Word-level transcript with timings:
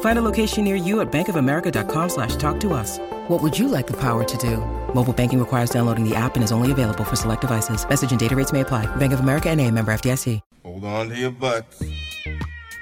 Find 0.00 0.18
a 0.18 0.22
location 0.22 0.64
near 0.64 0.74
you 0.74 1.00
at 1.00 1.12
bankofamerica.com 1.12 2.08
slash 2.08 2.34
talk 2.34 2.58
to 2.60 2.72
us. 2.72 2.98
What 3.28 3.40
would 3.42 3.56
you 3.56 3.68
like 3.68 3.86
the 3.86 3.96
power 3.96 4.24
to 4.24 4.36
do? 4.38 4.56
Mobile 4.92 5.12
banking 5.12 5.38
requires 5.38 5.70
downloading 5.70 6.08
the 6.08 6.16
app 6.16 6.34
and 6.34 6.42
is 6.42 6.50
only 6.50 6.72
available 6.72 7.04
for 7.04 7.14
select 7.14 7.42
devices. 7.42 7.88
Message 7.88 8.10
and 8.10 8.18
data 8.18 8.34
rates 8.34 8.52
may 8.52 8.62
apply. 8.62 8.86
Bank 8.96 9.12
of 9.12 9.20
America 9.20 9.48
and 9.48 9.60
a 9.60 9.70
member 9.70 9.92
FDIC. 9.92 10.40
Hold 10.64 10.84
on 10.84 11.08
to 11.10 11.16
your 11.16 11.30
butts. 11.30 11.82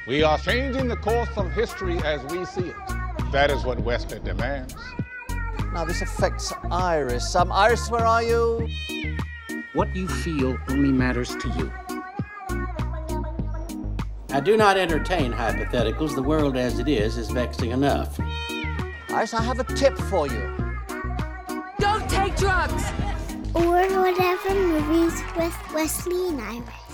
We 0.07 0.23
are 0.23 0.39
changing 0.39 0.89
the 0.89 0.97
course 0.97 1.29
of 1.37 1.53
history 1.53 1.99
as 1.99 2.25
we 2.33 2.45
see 2.45 2.69
it. 2.69 2.77
That 3.33 3.51
is 3.51 3.65
what 3.65 3.81
Wesley 3.81 4.21
demands. 4.21 4.75
Now 5.73 5.85
this 5.85 6.01
affects 6.01 6.53
Iris. 6.71 7.35
Um, 7.35 7.51
Iris, 7.53 7.91
where 7.91 8.05
are 8.05 8.23
you? 8.23 8.69
What 9.73 9.95
you 9.95 10.09
feel 10.09 10.57
only 10.69 10.93
matters 10.93 11.35
to 11.37 11.49
you. 11.51 11.73
I 14.37 14.41
do 14.41 14.55
not 14.55 14.77
entertain 14.77 15.33
hypotheticals. 15.33 16.15
The 16.15 16.23
world 16.23 16.59
as 16.59 16.79
it 16.79 16.89
is 16.89 17.17
is 17.17 17.31
vexing 17.31 17.71
enough. 17.71 18.21
Iris, 19.09 19.33
I 19.33 19.41
have 19.43 19.61
a 19.61 19.65
tip 19.65 19.97
for 19.97 20.27
you. 20.27 20.77
Don't 21.79 22.07
take 22.11 22.37
drugs! 22.37 22.85
Or 23.55 23.89
whatever 24.03 24.55
movies 24.55 25.23
with 25.39 25.57
Wesley 25.73 26.29
and 26.29 26.41
Iris. 26.43 26.86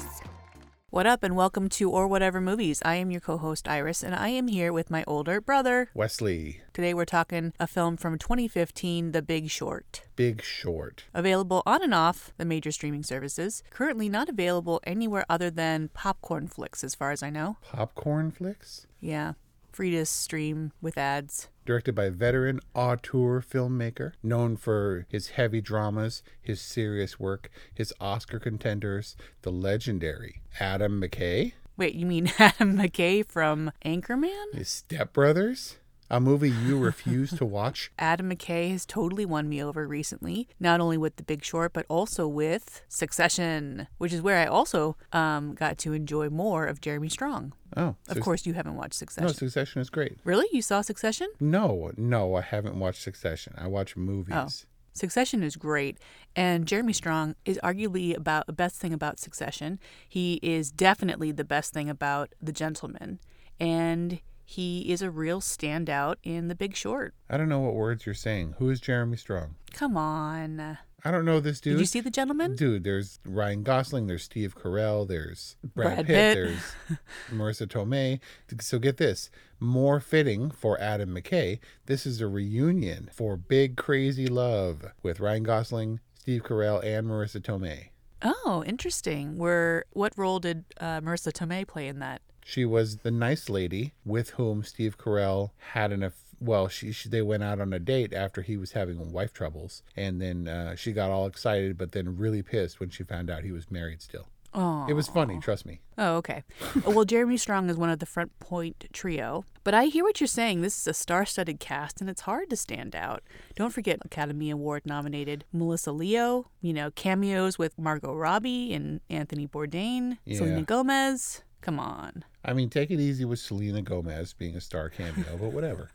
What 0.93 1.07
up, 1.07 1.23
and 1.23 1.35
welcome 1.35 1.71
to 1.71 1.91
Or 1.91 2.07
Whatever 2.07 2.39
Movies. 2.39 2.83
I 2.85 2.97
am 2.97 3.11
your 3.11 3.23
co 3.23 3.39
host, 3.39 3.67
Iris, 3.67 4.03
and 4.03 4.15
I 4.15 4.29
am 4.29 4.47
here 4.47 4.75
with 4.75 4.91
my 4.91 5.05
older 5.07 5.41
brother, 5.41 5.89
Wesley. 5.95 6.61
Today 6.75 6.93
we're 6.93 7.07
talking 7.07 7.55
a 7.59 7.67
film 7.67 7.97
from 7.97 8.19
2015, 8.19 9.13
The 9.13 9.23
Big 9.23 9.49
Short. 9.49 10.03
Big 10.17 10.43
Short. 10.43 11.05
Available 11.15 11.63
on 11.65 11.83
and 11.83 11.95
off 11.95 12.35
the 12.37 12.45
major 12.45 12.71
streaming 12.71 13.05
services. 13.05 13.63
Currently 13.71 14.11
not 14.11 14.29
available 14.29 14.83
anywhere 14.85 15.25
other 15.31 15.49
than 15.51 15.89
Popcorn 15.95 16.47
Flicks, 16.47 16.85
as 16.85 16.95
far 16.95 17.11
as 17.11 17.23
I 17.23 17.31
know. 17.31 17.57
Popcorn 17.63 18.31
Flicks? 18.31 18.87
Yeah. 19.01 19.33
Free 19.73 19.93
to 19.93 20.05
stream 20.05 20.73
with 20.83 20.99
ads 20.99 21.49
directed 21.65 21.95
by 21.95 22.11
veteran 22.11 22.61
auteur 22.75 23.41
filmmaker, 23.41 24.13
known 24.23 24.57
for 24.57 25.07
his 25.09 25.31
heavy 25.31 25.61
dramas, 25.61 26.23
his 26.41 26.61
serious 26.61 27.19
work, 27.21 27.51
his 27.73 27.93
Oscar 28.01 28.39
contenders, 28.39 29.17
the 29.43 29.53
legendary 29.53 30.43
Adam 30.61 31.01
McKay. 31.01 31.53
Wait, 31.77 31.95
you 31.95 32.07
mean 32.07 32.31
Adam 32.39 32.77
McKay 32.77 33.27
from 33.27 33.73
Anchorman? 33.85 34.55
His 34.55 34.85
stepbrothers? 34.89 35.77
A 36.13 36.21
movie 36.21 36.51
you 36.51 36.79
refuse 36.79 37.31
to 37.33 37.45
watch. 37.45 37.91
Adam 37.99 38.31
McKay 38.31 38.71
has 38.71 38.85
totally 38.85 39.25
won 39.25 39.49
me 39.49 39.65
over 39.65 39.89
recently, 39.89 40.47
not 40.61 40.79
only 40.79 40.99
with 40.99 41.17
The 41.17 41.23
Big 41.23 41.43
Short, 41.43 41.73
but 41.73 41.87
also 41.89 42.29
with 42.29 42.85
Succession, 42.87 43.89
which 43.97 44.13
is 44.13 44.21
where 44.21 44.39
I 44.39 44.45
also 44.45 44.97
um, 45.13 45.55
got 45.55 45.79
to 45.79 45.95
enjoy 45.95 46.29
more 46.29 46.67
of 46.67 46.83
Jeremy 46.83 47.09
Strong. 47.09 47.55
Oh, 47.75 47.97
of 48.09 48.21
course 48.21 48.45
you 48.45 48.53
haven't 48.53 48.77
watched 48.77 48.95
Succession. 48.95 49.27
No, 49.27 49.33
Succession 49.33 49.81
is 49.81 49.89
great. 49.89 50.19
Really, 50.25 50.47
you 50.53 50.61
saw 50.61 50.83
Succession? 50.83 51.29
No, 51.41 51.91
no, 51.97 52.35
I 52.35 52.43
haven't 52.43 52.79
watched 52.79 53.01
Succession. 53.01 53.55
I 53.57 53.67
watch 53.67 53.97
movies. 53.97 54.35
Oh. 54.37 54.49
Succession 54.95 55.43
is 55.43 55.57
great, 55.57 55.97
and 56.37 56.67
Jeremy 56.67 56.93
Strong 56.93 57.37
is 57.47 57.59
arguably 57.65 58.15
about 58.15 58.47
the 58.47 58.53
best 58.53 58.77
thing 58.77 58.93
about 58.93 59.19
Succession. 59.19 59.81
He 60.07 60.39
is 60.43 60.71
definitely 60.71 61.33
the 61.33 61.45
best 61.45 61.73
thing 61.73 61.89
about 61.89 62.35
The 62.43 62.53
Gentlemen, 62.53 63.19
and 63.59 64.21
he 64.45 64.91
is 64.91 65.03
a 65.03 65.11
real 65.11 65.41
standout 65.41 66.17
in 66.23 66.49
The 66.49 66.55
Big 66.55 66.77
Short. 66.77 67.15
I 67.31 67.37
don't 67.37 67.49
know 67.49 67.61
what 67.61 67.75
words 67.75 68.07
you're 68.07 68.15
saying. 68.15 68.55
Who 68.59 68.71
is 68.71 68.81
Jeremy 68.81 69.17
Strong? 69.17 69.57
Come 69.73 69.97
on. 69.97 70.79
I 71.05 71.11
don't 71.11 71.25
know 71.25 71.41
this 71.41 71.61
dude. 71.61 71.75
Did 71.75 71.81
you 71.81 71.87
see 71.87 72.01
The 72.01 72.11
gentleman? 72.11 72.55
Dude, 72.55 72.85
there's 72.85 73.19
Ryan 73.25 73.65
Gosling, 73.65 74.07
there's 74.07 74.23
Steve 74.23 74.55
Carell, 74.57 75.07
there's 75.07 75.57
Brad, 75.75 75.95
Brad 75.95 76.07
Pitt, 76.07 76.07
Pitt, 76.07 76.35
there's 76.35 76.99
Marisa 77.31 77.67
Tomei. 77.67 78.21
So 78.61 78.79
get 78.79 78.99
this, 78.99 79.29
more 79.59 79.99
fitting 79.99 80.51
for 80.51 80.81
Adam 80.81 81.15
McKay, 81.15 81.59
this 81.87 82.07
is 82.07 82.21
a 82.21 82.29
reunion 82.29 83.09
for 83.13 83.37
Big 83.37 83.77
Crazy 83.77 84.29
Love 84.29 84.85
with 85.03 85.19
Ryan 85.19 85.43
Gosling, 85.43 86.01
Steve 86.15 86.45
Carell, 86.45 86.85
and 86.85 87.09
Marisa 87.09 87.41
Tomei. 87.41 87.89
Oh, 88.23 88.63
interesting. 88.65 89.37
Where 89.37 89.85
what 89.91 90.13
role 90.17 90.39
did 90.39 90.65
uh, 90.81 91.01
Marisa 91.01 91.33
Tomei 91.33 91.67
play 91.67 91.89
in 91.89 91.99
that? 91.99 92.23
She 92.45 92.65
was 92.65 92.99
the 92.99 93.11
nice 93.11 93.49
lady 93.49 93.93
with 94.05 94.31
whom 94.31 94.63
Steve 94.63 94.99
Carell 94.99 95.51
had 95.73 95.93
an 95.93 96.03
aff- 96.03 96.25
well, 96.41 96.69
she, 96.69 96.91
she, 96.93 97.09
they 97.09 97.23
went 97.23 97.43
out 97.43 97.61
on 97.61 97.73
a 97.73 97.79
date 97.79 98.13
after 98.13 98.43
he 98.43 98.57
was 98.57 98.73
having 98.73 99.13
wife 99.13 99.33
troubles, 99.33 99.83
and 99.97 100.21
then 100.21 100.49
uh, 100.49 100.75
she 100.75 100.93
got 100.93 101.11
all 101.11 101.27
excited, 101.27 101.79
but 101.79 101.93
then 101.93 102.17
really 102.17 102.43
pissed 102.43 102.81
when 102.81 102.91
she 102.91 103.05
found 103.05 103.31
out 103.31 103.45
he 103.45 103.53
was 103.53 103.71
married 103.71 104.03
still. 104.03 104.27
Oh, 104.55 104.87
it 104.87 104.93
was 104.93 105.09
funny. 105.09 105.39
Trust 105.41 105.65
me. 105.65 105.81
Oh, 105.97 106.17
okay. 106.17 106.45
well, 106.87 107.05
Jeremy 107.05 107.39
Strong 107.39 107.71
is 107.71 107.77
one 107.77 107.89
of 107.89 108.01
the 108.01 108.07
front 108.07 108.39
point 108.39 108.85
trio, 108.93 109.45
but 109.65 109.73
I 109.73 109.87
hear 109.87 110.05
what 110.05 110.21
you're 110.21 110.27
saying. 110.27 110.61
This 110.61 110.77
is 110.77 110.87
a 110.87 110.93
star-studded 110.93 111.59
cast, 111.59 112.01
and 112.01 112.11
it's 112.11 112.23
hard 112.23 112.51
to 112.51 112.57
stand 112.57 112.95
out. 112.95 113.23
Don't 113.57 113.73
forget 113.73 114.01
Academy 114.05 114.51
Award 114.51 114.83
nominated 114.85 115.45
Melissa 115.53 115.93
Leo. 115.93 116.51
You 116.61 116.75
know, 116.75 116.91
cameos 116.91 117.59
with 117.59 117.79
Margot 117.79 118.15
Robbie 118.15 118.75
and 118.75 119.01
Anthony 119.09 119.47
Bourdain, 119.47 120.19
yeah. 120.27 120.37
Selena 120.37 120.63
Gomez. 120.63 121.43
Come 121.63 121.79
on. 121.79 122.25
I 122.45 122.53
mean, 122.53 122.69
take 122.69 122.91
it 122.91 123.01
easy 123.01 123.25
with 123.25 123.39
Selena 123.39 123.81
Gomez 123.83 124.35
being 124.35 124.57
a 124.57 124.61
star 124.61 124.91
cameo, 124.91 125.39
but 125.41 125.53
whatever. 125.53 125.91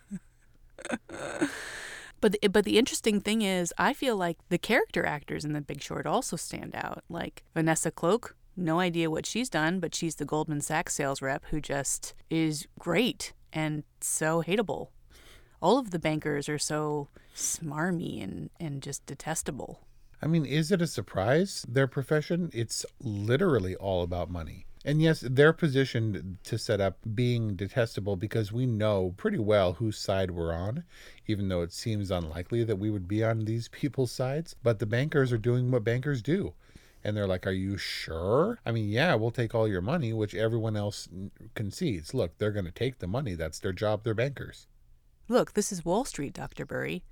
but 2.22 2.32
the, 2.32 2.48
but 2.48 2.66
the 2.66 2.80
interesting 2.80 3.20
thing 3.20 3.42
is, 3.42 3.74
I 3.78 3.94
feel 3.94 4.16
like 4.16 4.38
the 4.50 4.58
character 4.58 5.06
actors 5.06 5.46
in 5.46 5.54
The 5.54 5.62
Big 5.62 5.84
Short 5.84 6.08
also 6.08 6.38
stand 6.38 6.74
out. 6.74 7.04
Like 7.10 7.44
Vanessa 7.54 7.92
Cloke, 7.92 8.36
no 8.56 8.80
idea 8.80 9.12
what 9.12 9.26
she's 9.26 9.50
done, 9.50 9.80
but 9.80 9.94
she's 9.94 10.16
the 10.16 10.26
Goldman 10.26 10.62
Sachs 10.62 10.96
sales 10.96 11.22
rep 11.22 11.44
who 11.50 11.60
just 11.60 12.14
is 12.30 12.68
great 12.80 13.34
and 13.52 13.84
so 14.00 14.42
hateable. 14.42 14.88
All 15.62 15.78
of 15.78 15.92
the 15.92 16.00
bankers 16.00 16.48
are 16.48 16.58
so 16.58 17.10
smarmy 17.36 18.24
and, 18.24 18.50
and 18.60 18.82
just 18.82 19.06
detestable. 19.06 19.82
I 20.22 20.28
mean, 20.28 20.46
is 20.46 20.72
it 20.72 20.82
a 20.82 20.88
surprise? 20.88 21.66
Their 21.68 21.88
profession, 21.88 22.50
it's 22.54 22.86
literally 23.02 23.76
all 23.76 24.02
about 24.02 24.32
money. 24.32 24.66
And 24.88 25.02
yes, 25.02 25.20
they're 25.20 25.52
positioned 25.52 26.38
to 26.46 26.58
set 26.58 26.80
up 26.80 27.00
being 27.14 27.58
detestable 27.58 28.16
because 28.16 28.54
we 28.54 28.66
know 28.66 29.14
pretty 29.18 29.38
well 29.38 29.74
whose 29.74 29.98
side 29.98 30.32
we're 30.32 30.54
on, 30.54 30.86
even 31.28 31.50
though 31.50 31.62
it 31.62 31.74
seems 31.74 32.10
unlikely 32.10 32.64
that 32.64 32.80
we 32.80 32.90
would 32.90 33.06
be 33.06 33.22
on 33.22 33.44
these 33.44 33.68
people's 33.72 34.14
sides. 34.14 34.56
But 34.64 34.80
the 34.80 34.86
bankers 34.86 35.34
are 35.34 35.38
doing 35.38 35.72
what 35.72 35.84
bankers 35.84 36.22
do. 36.22 36.54
And 37.04 37.18
they're 37.18 37.28
like, 37.28 37.46
Are 37.46 37.52
you 37.52 37.78
sure? 37.78 38.60
I 38.66 38.72
mean, 38.72 38.88
yeah, 38.88 39.14
we'll 39.16 39.32
take 39.32 39.54
all 39.54 39.68
your 39.68 39.82
money, 39.82 40.14
which 40.14 40.34
everyone 40.34 40.78
else 40.78 41.10
concedes. 41.54 42.14
Look, 42.14 42.38
they're 42.38 42.54
going 42.54 42.64
to 42.64 42.72
take 42.72 43.00
the 43.00 43.08
money. 43.08 43.36
That's 43.36 43.60
their 43.60 43.74
job. 43.74 44.06
They're 44.06 44.14
bankers. 44.14 44.68
Look, 45.28 45.52
this 45.52 45.74
is 45.74 45.84
Wall 45.84 46.06
Street, 46.06 46.32
Dr. 46.32 46.66
Burry. 46.66 47.04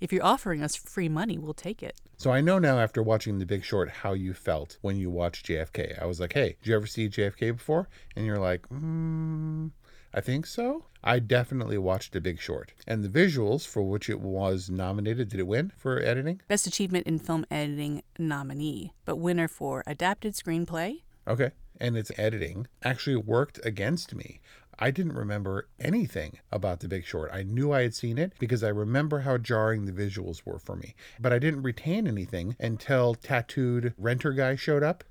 If 0.00 0.12
you're 0.12 0.24
offering 0.24 0.62
us 0.62 0.74
free 0.74 1.08
money, 1.08 1.38
we'll 1.38 1.54
take 1.54 1.82
it. 1.82 2.00
So 2.16 2.30
I 2.30 2.40
know 2.40 2.58
now 2.58 2.78
after 2.78 3.02
watching 3.02 3.38
The 3.38 3.46
Big 3.46 3.64
Short 3.64 3.90
how 3.90 4.12
you 4.12 4.34
felt 4.34 4.78
when 4.80 4.96
you 4.96 5.10
watched 5.10 5.46
JFK. 5.46 6.00
I 6.00 6.06
was 6.06 6.20
like, 6.20 6.32
hey, 6.32 6.56
did 6.62 6.70
you 6.70 6.76
ever 6.76 6.86
see 6.86 7.08
JFK 7.08 7.56
before? 7.56 7.88
And 8.14 8.26
you're 8.26 8.38
like, 8.38 8.66
hmm, 8.68 9.68
I 10.12 10.20
think 10.20 10.46
so. 10.46 10.84
I 11.02 11.18
definitely 11.18 11.78
watched 11.78 12.12
The 12.12 12.20
Big 12.20 12.40
Short. 12.40 12.72
And 12.86 13.04
the 13.04 13.08
visuals 13.08 13.66
for 13.66 13.82
which 13.82 14.08
it 14.08 14.20
was 14.20 14.70
nominated, 14.70 15.28
did 15.28 15.40
it 15.40 15.46
win 15.46 15.72
for 15.76 16.00
editing? 16.00 16.40
Best 16.48 16.66
Achievement 16.66 17.06
in 17.06 17.18
Film 17.18 17.44
Editing 17.50 18.02
nominee, 18.18 18.92
but 19.04 19.16
winner 19.16 19.48
for 19.48 19.82
Adapted 19.86 20.34
Screenplay. 20.34 21.02
Okay 21.26 21.50
and 21.80 21.96
its 21.96 22.12
editing 22.16 22.66
actually 22.82 23.16
worked 23.16 23.58
against 23.64 24.14
me. 24.14 24.40
I 24.78 24.90
didn't 24.90 25.14
remember 25.14 25.68
anything 25.78 26.38
about 26.50 26.80
The 26.80 26.88
Big 26.88 27.04
Short. 27.04 27.30
I 27.32 27.42
knew 27.42 27.72
I 27.72 27.82
had 27.82 27.94
seen 27.94 28.18
it 28.18 28.32
because 28.38 28.64
I 28.64 28.68
remember 28.68 29.20
how 29.20 29.38
jarring 29.38 29.84
the 29.84 29.92
visuals 29.92 30.42
were 30.44 30.58
for 30.58 30.76
me, 30.76 30.94
but 31.20 31.32
I 31.32 31.38
didn't 31.38 31.62
retain 31.62 32.06
anything 32.06 32.56
until 32.58 33.14
tattooed 33.14 33.94
renter 33.96 34.32
guy 34.32 34.56
showed 34.56 34.82
up. 34.82 35.04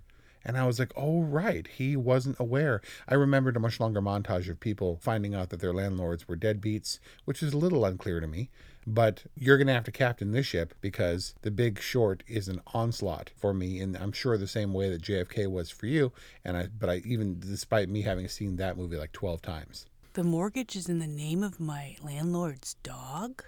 And 0.45 0.57
I 0.57 0.65
was 0.67 0.77
like, 0.77 0.91
oh, 0.97 1.21
right. 1.21 1.65
He 1.67 1.95
wasn't 1.95 2.39
aware. 2.39 2.81
I 3.07 3.13
remembered 3.13 3.55
a 3.55 3.61
much 3.61 3.79
longer 3.79 4.01
montage 4.01 4.49
of 4.49 4.59
people 4.59 4.97
finding 5.01 5.33
out 5.33 5.49
that 5.49 5.61
their 5.61 5.73
landlords 5.73 6.27
were 6.27 6.35
deadbeats, 6.35 6.99
which 7.23 7.41
is 7.41 7.53
a 7.53 7.57
little 7.57 7.85
unclear 7.85 8.19
to 8.19 8.27
me. 8.27 8.49
But 8.85 9.23
you're 9.37 9.57
going 9.57 9.67
to 9.67 9.73
have 9.73 9.85
to 9.85 9.91
captain 9.91 10.31
this 10.31 10.45
ship 10.45 10.73
because 10.81 11.35
the 11.41 11.51
big 11.51 11.79
short 11.79 12.23
is 12.27 12.47
an 12.47 12.61
onslaught 12.73 13.31
for 13.35 13.53
me. 13.53 13.79
And 13.79 13.95
I'm 13.97 14.11
sure 14.11 14.37
the 14.37 14.47
same 14.47 14.73
way 14.73 14.89
that 14.89 15.01
JFK 15.01 15.49
was 15.49 15.69
for 15.69 15.85
you. 15.85 16.11
And 16.43 16.57
I, 16.57 16.67
but 16.67 16.89
I, 16.89 16.95
even 17.05 17.39
despite 17.39 17.89
me 17.89 18.01
having 18.01 18.27
seen 18.27 18.57
that 18.57 18.77
movie 18.77 18.97
like 18.97 19.11
12 19.13 19.41
times. 19.41 19.85
The 20.13 20.23
mortgage 20.23 20.75
is 20.75 20.89
in 20.89 20.99
the 20.99 21.07
name 21.07 21.43
of 21.43 21.59
my 21.59 21.95
landlord's 22.03 22.75
dog? 22.83 23.43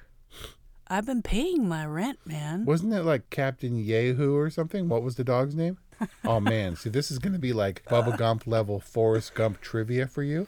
I've 0.87 1.05
been 1.05 1.23
paying 1.23 1.67
my 1.67 1.85
rent, 1.85 2.19
man. 2.25 2.65
Wasn't 2.65 2.93
it 2.93 3.03
like 3.03 3.29
Captain 3.29 3.77
Yahoo 3.77 4.35
or 4.35 4.49
something? 4.49 4.87
What 4.87 5.01
was 5.01 5.15
the 5.15 5.23
dog's 5.23 5.55
name? 5.55 5.77
oh 6.25 6.39
man, 6.39 6.75
see 6.75 6.89
this 6.89 7.09
is 7.09 7.19
gonna 7.19 7.39
be 7.39 7.53
like 7.53 7.85
Bubba 7.85 8.17
Gump 8.17 8.45
level 8.45 8.79
Forrest 8.79 9.33
Gump 9.33 9.61
trivia 9.61 10.07
for 10.07 10.23
you. 10.23 10.47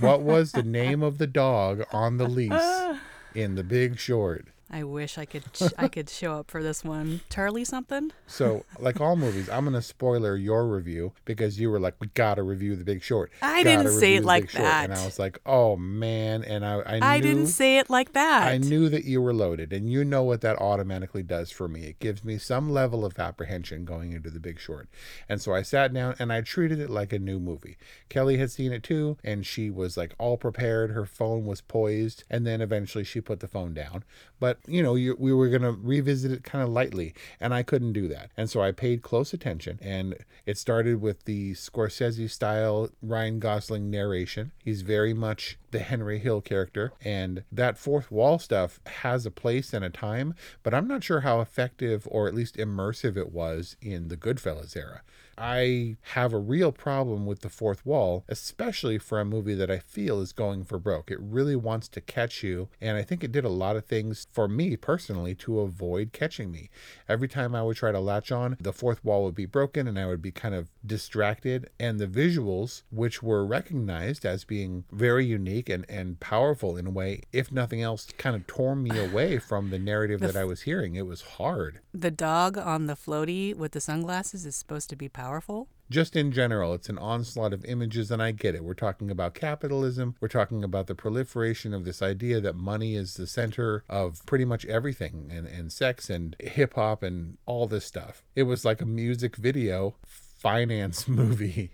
What 0.00 0.22
was 0.22 0.52
the 0.52 0.62
name 0.62 1.02
of 1.02 1.18
the 1.18 1.26
dog 1.26 1.84
on 1.92 2.16
the 2.16 2.28
lease 2.28 2.52
in 3.34 3.54
The 3.54 3.64
Big 3.64 3.98
Short? 3.98 4.46
I 4.70 4.84
wish 4.84 5.18
I 5.18 5.24
could 5.24 5.42
I 5.76 5.88
could 5.88 6.08
show 6.08 6.34
up 6.34 6.50
for 6.50 6.62
this 6.62 6.84
one. 6.84 7.22
Charlie 7.28 7.64
something? 7.64 8.12
So, 8.26 8.64
like 8.78 9.00
all 9.00 9.16
movies, 9.16 9.48
I'm 9.48 9.64
gonna 9.64 9.82
spoiler 9.82 10.36
your 10.36 10.68
review 10.68 11.12
because 11.24 11.58
you 11.58 11.70
were 11.70 11.80
like, 11.80 11.94
"We 11.98 12.06
gotta 12.08 12.42
review 12.42 12.76
The 12.76 12.84
Big 12.84 13.02
Short." 13.02 13.32
I 13.42 13.64
Gotta 13.64 13.84
didn't 13.84 13.98
say 13.98 14.16
it 14.16 14.24
like 14.24 14.44
Big 14.44 14.50
Short." 14.50 14.64
that. 14.64 14.84
and 14.90 14.94
I 14.98 15.04
was 15.04 15.18
like, 15.18 15.40
"Oh 15.44 15.76
man!" 15.76 16.44
And 16.44 16.64
I, 16.64 16.82
I, 16.86 16.98
knew, 16.98 17.06
I 17.06 17.20
didn't 17.20 17.46
say 17.48 17.78
it 17.78 17.90
like 17.90 18.12
that. 18.12 18.46
I 18.46 18.58
knew 18.58 18.88
that 18.88 19.04
you 19.04 19.20
were 19.20 19.34
loaded, 19.34 19.72
and 19.72 19.90
you 19.90 20.04
know 20.04 20.22
what 20.22 20.40
that 20.42 20.58
automatically 20.60 21.22
does 21.22 21.50
for 21.50 21.66
me. 21.66 21.86
It 21.86 21.98
gives 21.98 22.24
me 22.24 22.38
some 22.38 22.70
level 22.70 23.04
of 23.04 23.18
apprehension 23.18 23.84
going 23.84 24.12
into 24.12 24.30
The 24.30 24.40
Big 24.40 24.60
Short. 24.60 24.88
And 25.28 25.42
so 25.42 25.52
I 25.52 25.62
sat 25.62 25.92
down 25.92 26.14
and 26.18 26.32
I 26.32 26.40
treated 26.42 26.78
it 26.78 26.90
like 26.90 27.12
a 27.12 27.18
new 27.18 27.40
movie. 27.40 27.76
Kelly 28.08 28.38
had 28.38 28.50
seen 28.50 28.72
it 28.72 28.82
too, 28.82 29.16
and 29.24 29.44
she 29.44 29.70
was 29.70 29.96
like 29.96 30.14
all 30.18 30.36
prepared. 30.36 30.90
Her 30.92 31.06
phone 31.06 31.44
was 31.44 31.60
poised, 31.60 32.24
and 32.30 32.46
then 32.46 32.60
eventually 32.60 33.04
she 33.04 33.20
put 33.20 33.40
the 33.40 33.48
phone 33.48 33.74
down. 33.74 34.04
But, 34.40 34.58
you 34.66 34.82
know, 34.82 34.94
you, 34.94 35.16
we 35.18 35.32
were 35.32 35.48
going 35.48 35.62
to 35.62 35.72
revisit 35.72 36.32
it 36.32 36.42
kind 36.42 36.64
of 36.64 36.70
lightly, 36.70 37.14
and 37.38 37.54
I 37.54 37.62
couldn't 37.62 37.92
do 37.92 38.08
that. 38.08 38.30
And 38.36 38.50
so 38.50 38.62
I 38.62 38.72
paid 38.72 39.02
close 39.02 39.32
attention, 39.32 39.78
and 39.82 40.16
it 40.46 40.58
started 40.58 41.00
with 41.00 41.24
the 41.26 41.52
Scorsese 41.52 42.30
style 42.30 42.88
Ryan 43.02 43.38
Gosling 43.38 43.90
narration. 43.90 44.52
He's 44.64 44.82
very 44.82 45.14
much 45.14 45.58
the 45.70 45.78
Henry 45.80 46.18
Hill 46.18 46.40
character, 46.40 46.92
and 47.04 47.44
that 47.50 47.78
fourth 47.78 48.10
wall 48.10 48.38
stuff 48.38 48.80
has 48.86 49.26
a 49.26 49.30
place 49.30 49.72
and 49.72 49.84
a 49.84 49.90
time, 49.90 50.34
but 50.62 50.74
I'm 50.74 50.88
not 50.88 51.04
sure 51.04 51.20
how 51.20 51.40
effective 51.40 52.06
or 52.10 52.28
at 52.28 52.34
least 52.34 52.56
immersive 52.56 53.16
it 53.16 53.32
was 53.32 53.76
in 53.80 54.08
the 54.08 54.16
Goodfellas 54.16 54.76
era. 54.76 55.02
I 55.42 55.96
have 56.02 56.34
a 56.34 56.38
real 56.38 56.70
problem 56.70 57.24
with 57.24 57.40
the 57.40 57.48
fourth 57.48 57.86
wall, 57.86 58.24
especially 58.28 58.98
for 58.98 59.18
a 59.18 59.24
movie 59.24 59.54
that 59.54 59.70
I 59.70 59.78
feel 59.78 60.20
is 60.20 60.32
going 60.32 60.64
for 60.64 60.78
broke. 60.78 61.10
It 61.10 61.18
really 61.18 61.56
wants 61.56 61.88
to 61.88 62.02
catch 62.02 62.42
you, 62.42 62.68
and 62.78 62.98
I 62.98 63.02
think 63.02 63.24
it 63.24 63.32
did 63.32 63.46
a 63.46 63.48
lot 63.48 63.74
of 63.74 63.86
things 63.86 64.26
for 64.30 64.48
me 64.48 64.76
personally 64.76 65.34
to 65.36 65.60
avoid 65.60 66.12
catching 66.12 66.50
me. 66.50 66.68
Every 67.08 67.26
time 67.26 67.54
I 67.54 67.62
would 67.62 67.76
try 67.76 67.90
to 67.90 68.00
latch 68.00 68.30
on, 68.30 68.58
the 68.60 68.74
fourth 68.74 69.02
wall 69.02 69.24
would 69.24 69.34
be 69.34 69.46
broken 69.46 69.88
and 69.88 69.98
I 69.98 70.06
would 70.06 70.20
be 70.20 70.30
kind 70.30 70.54
of 70.54 70.68
distracted, 70.84 71.70
and 71.78 71.98
the 71.98 72.06
visuals, 72.06 72.82
which 72.90 73.22
were 73.22 73.46
recognized 73.46 74.26
as 74.26 74.44
being 74.44 74.84
very 74.92 75.24
unique 75.24 75.59
and, 75.68 75.84
and 75.88 76.18
powerful 76.20 76.76
in 76.76 76.86
a 76.86 76.90
way, 76.90 77.22
if 77.32 77.52
nothing 77.52 77.82
else, 77.82 78.06
kind 78.18 78.34
of 78.36 78.46
tore 78.46 78.74
me 78.76 78.96
away 78.98 79.38
from 79.38 79.70
the 79.70 79.78
narrative 79.78 80.20
that 80.20 80.36
I 80.36 80.44
was 80.44 80.62
hearing. 80.62 80.94
It 80.94 81.06
was 81.06 81.22
hard. 81.22 81.80
The 81.92 82.10
dog 82.10 82.56
on 82.56 82.86
the 82.86 82.94
floaty 82.94 83.54
with 83.54 83.72
the 83.72 83.80
sunglasses 83.80 84.46
is 84.46 84.56
supposed 84.56 84.88
to 84.90 84.96
be 84.96 85.08
powerful. 85.08 85.68
just 85.90 86.14
in 86.14 86.30
general, 86.30 86.72
it's 86.72 86.88
an 86.88 86.98
onslaught 86.98 87.52
of 87.52 87.64
images, 87.64 88.12
and 88.12 88.22
I 88.22 88.30
get 88.30 88.54
it. 88.54 88.62
We're 88.62 88.74
talking 88.74 89.10
about 89.10 89.34
capitalism. 89.34 90.14
We're 90.20 90.28
talking 90.28 90.62
about 90.62 90.86
the 90.86 90.94
proliferation 90.94 91.74
of 91.74 91.84
this 91.84 92.00
idea 92.00 92.40
that 92.40 92.54
money 92.54 92.94
is 92.94 93.14
the 93.14 93.26
center 93.26 93.82
of 93.88 94.24
pretty 94.24 94.44
much 94.44 94.64
everything, 94.66 95.30
and, 95.32 95.48
and 95.48 95.72
sex 95.72 96.08
and 96.08 96.36
hip 96.38 96.74
hop 96.74 97.02
and 97.02 97.38
all 97.44 97.66
this 97.66 97.84
stuff. 97.84 98.22
It 98.36 98.44
was 98.44 98.64
like 98.64 98.80
a 98.80 98.86
music 98.86 99.34
video 99.34 99.96
finance 100.06 101.08
movie. 101.20 101.72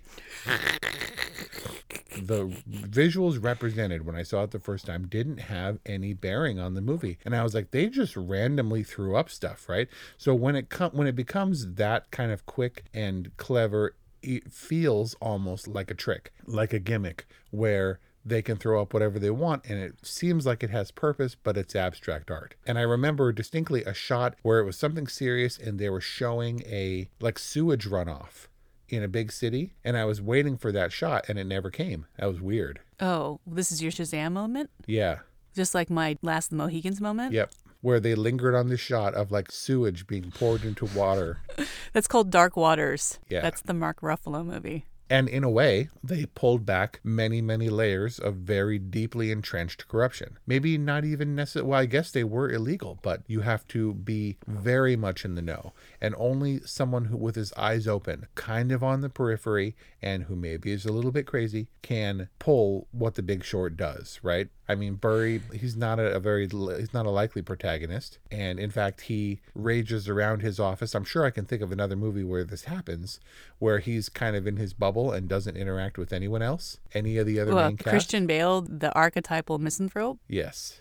The 2.20 2.46
visuals 2.70 3.42
represented 3.42 4.06
when 4.06 4.16
I 4.16 4.22
saw 4.22 4.42
it 4.44 4.50
the 4.50 4.58
first 4.58 4.86
time 4.86 5.06
didn't 5.06 5.38
have 5.38 5.78
any 5.84 6.12
bearing 6.14 6.58
on 6.58 6.74
the 6.74 6.80
movie, 6.80 7.18
and 7.24 7.34
I 7.34 7.42
was 7.42 7.54
like, 7.54 7.70
they 7.70 7.88
just 7.88 8.16
randomly 8.16 8.82
threw 8.82 9.16
up 9.16 9.30
stuff, 9.30 9.68
right? 9.68 9.88
So 10.16 10.34
when 10.34 10.56
it 10.56 10.70
com- 10.70 10.92
when 10.92 11.06
it 11.06 11.16
becomes 11.16 11.74
that 11.74 12.10
kind 12.10 12.32
of 12.32 12.46
quick 12.46 12.84
and 12.94 13.36
clever, 13.36 13.94
it 14.22 14.50
feels 14.52 15.14
almost 15.20 15.68
like 15.68 15.90
a 15.90 15.94
trick, 15.94 16.32
like 16.46 16.72
a 16.72 16.78
gimmick, 16.78 17.26
where 17.50 18.00
they 18.24 18.42
can 18.42 18.56
throw 18.56 18.82
up 18.82 18.92
whatever 18.92 19.20
they 19.20 19.30
want 19.30 19.64
and 19.68 19.78
it 19.78 19.94
seems 20.04 20.44
like 20.44 20.64
it 20.64 20.70
has 20.70 20.90
purpose 20.90 21.36
but 21.36 21.56
it's 21.56 21.76
abstract 21.76 22.28
art. 22.28 22.56
And 22.66 22.76
i 22.76 22.82
remember 22.82 23.30
distinctly 23.32 23.84
a 23.84 23.94
shot 23.94 24.34
where 24.42 24.58
it 24.58 24.64
was 24.64 24.76
something 24.76 25.06
serious 25.06 25.56
and 25.56 25.78
they 25.78 25.88
were 25.88 26.00
showing 26.00 26.62
a 26.66 27.08
like 27.20 27.38
sewage 27.38 27.88
runoff 27.88 28.48
in 28.88 29.02
a 29.02 29.08
big 29.08 29.32
city 29.32 29.72
and 29.84 29.96
i 29.96 30.04
was 30.04 30.20
waiting 30.22 30.56
for 30.56 30.70
that 30.72 30.92
shot 30.92 31.28
and 31.28 31.38
it 31.38 31.44
never 31.46 31.70
came 31.70 32.06
that 32.18 32.26
was 32.26 32.40
weird 32.40 32.80
Oh, 32.98 33.40
this 33.46 33.70
is 33.70 33.82
your 33.82 33.92
Shazam 33.92 34.32
moment? 34.32 34.70
yeah 34.86 35.18
Just 35.54 35.74
like 35.74 35.90
my 35.90 36.16
Last 36.22 36.50
the 36.50 36.56
Mohicans 36.56 37.00
moment? 37.00 37.32
yep 37.32 37.50
where 37.82 38.00
they 38.00 38.14
lingered 38.14 38.54
on 38.54 38.68
the 38.68 38.76
shot 38.76 39.14
of 39.14 39.30
like 39.30 39.52
sewage 39.52 40.06
being 40.06 40.30
poured 40.30 40.64
into 40.64 40.86
water 40.86 41.38
That's 41.92 42.08
called 42.08 42.30
Dark 42.30 42.56
Waters. 42.56 43.18
Yeah. 43.28 43.40
That's 43.42 43.60
the 43.62 43.72
Mark 43.74 44.00
Ruffalo 44.00 44.44
movie. 44.44 44.84
And 45.08 45.28
in 45.28 45.44
a 45.44 45.50
way, 45.50 45.88
they 46.02 46.26
pulled 46.26 46.66
back 46.66 46.98
many, 47.04 47.40
many 47.40 47.68
layers 47.68 48.18
of 48.18 48.34
very 48.36 48.78
deeply 48.78 49.30
entrenched 49.30 49.86
corruption. 49.88 50.36
Maybe 50.48 50.76
not 50.78 51.04
even 51.04 51.34
necessarily, 51.36 51.70
well, 51.70 51.80
I 51.80 51.86
guess 51.86 52.10
they 52.10 52.24
were 52.24 52.50
illegal, 52.50 52.98
but 53.02 53.22
you 53.28 53.40
have 53.42 53.66
to 53.68 53.94
be 53.94 54.36
very 54.48 54.96
much 54.96 55.24
in 55.24 55.36
the 55.36 55.42
know. 55.42 55.72
And 56.06 56.14
only 56.18 56.60
someone 56.64 57.06
who, 57.06 57.16
with 57.16 57.34
his 57.34 57.52
eyes 57.54 57.88
open, 57.88 58.28
kind 58.36 58.70
of 58.70 58.84
on 58.84 59.00
the 59.00 59.08
periphery, 59.08 59.74
and 60.00 60.22
who 60.22 60.36
maybe 60.36 60.70
is 60.70 60.86
a 60.86 60.92
little 60.92 61.10
bit 61.10 61.26
crazy, 61.26 61.66
can 61.82 62.28
pull 62.38 62.86
what 62.92 63.16
the 63.16 63.24
big 63.24 63.42
short 63.42 63.76
does, 63.76 64.20
right? 64.22 64.46
I 64.68 64.76
mean, 64.76 64.94
Burry, 64.94 65.42
he's 65.52 65.76
not 65.76 65.98
a, 65.98 66.14
a 66.14 66.20
very, 66.20 66.46
he's 66.48 66.94
not 66.94 67.06
a 67.06 67.10
likely 67.10 67.42
protagonist. 67.42 68.18
And 68.30 68.60
in 68.60 68.70
fact, 68.70 69.00
he 69.00 69.40
rages 69.52 70.08
around 70.08 70.42
his 70.42 70.60
office. 70.60 70.94
I'm 70.94 71.02
sure 71.04 71.24
I 71.24 71.30
can 71.30 71.44
think 71.44 71.60
of 71.60 71.72
another 71.72 71.96
movie 71.96 72.22
where 72.22 72.44
this 72.44 72.66
happens, 72.66 73.18
where 73.58 73.80
he's 73.80 74.08
kind 74.08 74.36
of 74.36 74.46
in 74.46 74.58
his 74.58 74.74
bubble 74.74 75.10
and 75.10 75.28
doesn't 75.28 75.56
interact 75.56 75.98
with 75.98 76.12
anyone 76.12 76.40
else, 76.40 76.78
any 76.94 77.18
of 77.18 77.26
the 77.26 77.40
other 77.40 77.52
Well, 77.52 77.66
main 77.66 77.78
cast. 77.78 77.88
Christian 77.88 78.28
Bale, 78.28 78.60
the 78.60 78.94
archetypal 78.94 79.58
misanthrope. 79.58 80.20
Yes. 80.28 80.80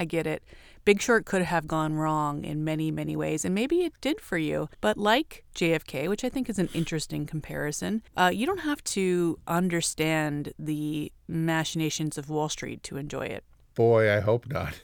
I 0.00 0.04
get 0.04 0.26
it. 0.26 0.42
Big 0.84 1.00
Short 1.00 1.24
could 1.24 1.42
have 1.42 1.66
gone 1.66 1.94
wrong 1.94 2.44
in 2.44 2.62
many, 2.62 2.90
many 2.90 3.16
ways, 3.16 3.44
and 3.44 3.54
maybe 3.54 3.84
it 3.84 3.94
did 4.02 4.20
for 4.20 4.36
you. 4.36 4.68
But 4.82 4.98
like 4.98 5.44
JFK, 5.54 6.08
which 6.08 6.24
I 6.24 6.28
think 6.28 6.50
is 6.50 6.58
an 6.58 6.68
interesting 6.74 7.24
comparison, 7.24 8.02
uh, 8.16 8.30
you 8.34 8.44
don't 8.44 8.60
have 8.60 8.84
to 8.84 9.38
understand 9.46 10.52
the 10.58 11.10
machinations 11.26 12.18
of 12.18 12.28
Wall 12.28 12.50
Street 12.50 12.82
to 12.84 12.98
enjoy 12.98 13.26
it. 13.26 13.44
Boy, 13.74 14.14
I 14.14 14.20
hope 14.20 14.46
not. 14.46 14.82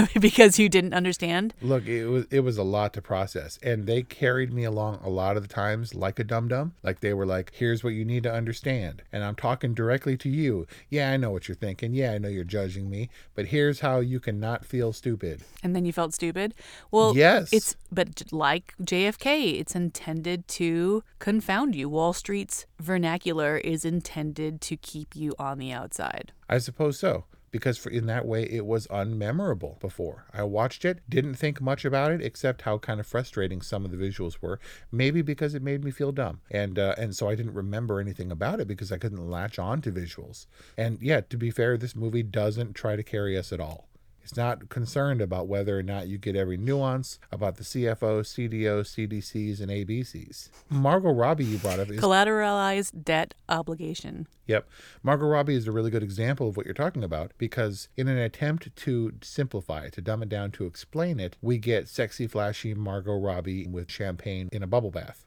because 0.20 0.58
you 0.58 0.68
didn't 0.68 0.94
understand. 0.94 1.54
Look, 1.60 1.86
it 1.86 2.06
was 2.06 2.26
it 2.30 2.40
was 2.40 2.58
a 2.58 2.62
lot 2.62 2.92
to 2.94 3.02
process, 3.02 3.58
and 3.62 3.86
they 3.86 4.02
carried 4.02 4.52
me 4.52 4.64
along 4.64 5.00
a 5.02 5.08
lot 5.08 5.36
of 5.36 5.42
the 5.42 5.52
times 5.52 5.94
like 5.94 6.18
a 6.18 6.24
dum 6.24 6.48
dum. 6.48 6.74
Like 6.82 7.00
they 7.00 7.14
were 7.14 7.26
like, 7.26 7.52
"Here's 7.54 7.82
what 7.82 7.94
you 7.94 8.04
need 8.04 8.22
to 8.24 8.32
understand," 8.32 9.02
and 9.12 9.24
I'm 9.24 9.36
talking 9.36 9.74
directly 9.74 10.16
to 10.18 10.28
you. 10.28 10.66
Yeah, 10.90 11.10
I 11.10 11.16
know 11.16 11.30
what 11.30 11.48
you're 11.48 11.54
thinking. 11.54 11.94
Yeah, 11.94 12.12
I 12.12 12.18
know 12.18 12.28
you're 12.28 12.44
judging 12.44 12.90
me, 12.90 13.08
but 13.34 13.46
here's 13.46 13.80
how 13.80 14.00
you 14.00 14.20
can 14.20 14.38
not 14.40 14.64
feel 14.64 14.92
stupid. 14.92 15.42
And 15.62 15.74
then 15.74 15.84
you 15.84 15.92
felt 15.92 16.14
stupid. 16.14 16.54
Well, 16.90 17.16
Yes. 17.16 17.52
It's 17.52 17.76
but 17.90 18.32
like 18.32 18.74
JFK, 18.82 19.60
it's 19.60 19.74
intended 19.74 20.48
to 20.48 21.04
confound 21.18 21.74
you. 21.74 21.88
Wall 21.88 22.12
Street's 22.12 22.66
vernacular 22.80 23.58
is 23.58 23.84
intended 23.84 24.60
to 24.62 24.76
keep 24.76 25.14
you 25.14 25.34
on 25.38 25.58
the 25.58 25.72
outside. 25.72 26.32
I 26.48 26.58
suppose 26.58 26.98
so. 26.98 27.24
Because 27.52 27.78
for, 27.78 27.90
in 27.90 28.06
that 28.06 28.26
way, 28.26 28.42
it 28.42 28.66
was 28.66 28.88
unmemorable 28.88 29.78
before. 29.78 30.24
I 30.32 30.42
watched 30.42 30.84
it, 30.84 31.00
didn't 31.08 31.34
think 31.34 31.60
much 31.60 31.84
about 31.84 32.10
it, 32.10 32.20
except 32.20 32.62
how 32.62 32.78
kind 32.78 32.98
of 32.98 33.06
frustrating 33.06 33.60
some 33.60 33.84
of 33.84 33.92
the 33.92 33.96
visuals 33.96 34.38
were. 34.40 34.58
Maybe 34.90 35.22
because 35.22 35.54
it 35.54 35.62
made 35.62 35.84
me 35.84 35.90
feel 35.90 36.10
dumb, 36.12 36.40
and 36.50 36.78
uh, 36.78 36.94
and 36.98 37.14
so 37.14 37.28
I 37.28 37.36
didn't 37.36 37.54
remember 37.54 38.00
anything 38.00 38.32
about 38.32 38.58
it 38.58 38.66
because 38.66 38.90
I 38.90 38.98
couldn't 38.98 39.30
latch 39.30 39.58
on 39.58 39.80
to 39.82 39.92
visuals. 39.92 40.46
And 40.76 40.98
yeah, 41.00 41.20
to 41.20 41.36
be 41.36 41.50
fair, 41.50 41.76
this 41.76 41.94
movie 41.94 42.24
doesn't 42.24 42.74
try 42.74 42.96
to 42.96 43.02
carry 43.02 43.38
us 43.38 43.52
at 43.52 43.60
all. 43.60 43.86
It's 44.22 44.36
not 44.36 44.68
concerned 44.68 45.20
about 45.20 45.48
whether 45.48 45.76
or 45.76 45.82
not 45.82 46.06
you 46.06 46.16
get 46.16 46.36
every 46.36 46.56
nuance 46.56 47.18
about 47.32 47.56
the 47.56 47.64
CFO, 47.64 48.22
CDO, 48.22 48.82
CDCs, 48.82 49.60
and 49.60 49.70
ABCs. 49.70 50.48
Margot 50.70 51.12
Robbie, 51.12 51.44
you 51.44 51.58
brought 51.58 51.80
up, 51.80 51.90
is 51.90 52.00
Collateralized 52.00 53.04
debt 53.04 53.34
obligation. 53.48 54.28
Yep. 54.46 54.68
Margot 55.02 55.26
Robbie 55.26 55.56
is 55.56 55.66
a 55.66 55.72
really 55.72 55.90
good 55.90 56.02
example 56.02 56.48
of 56.48 56.56
what 56.56 56.66
you're 56.66 56.74
talking 56.74 57.02
about 57.02 57.32
because, 57.36 57.88
in 57.96 58.06
an 58.06 58.18
attempt 58.18 58.74
to 58.76 59.12
simplify 59.22 59.84
it, 59.84 59.92
to 59.94 60.00
dumb 60.00 60.22
it 60.22 60.28
down, 60.28 60.52
to 60.52 60.66
explain 60.66 61.18
it, 61.18 61.36
we 61.42 61.58
get 61.58 61.88
sexy, 61.88 62.26
flashy 62.26 62.74
Margot 62.74 63.18
Robbie 63.18 63.66
with 63.66 63.90
champagne 63.90 64.48
in 64.52 64.62
a 64.62 64.68
bubble 64.68 64.90
bath, 64.90 65.26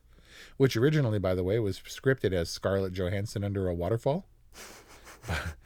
which 0.58 0.78
originally, 0.78 1.20
by 1.20 1.36
the 1.36 1.44
way, 1.44 1.60
was 1.60 1.80
scripted 1.80 2.32
as 2.32 2.50
Scarlett 2.50 2.94
Johansson 2.94 3.44
under 3.44 3.68
a 3.68 3.74
waterfall. 3.74 4.25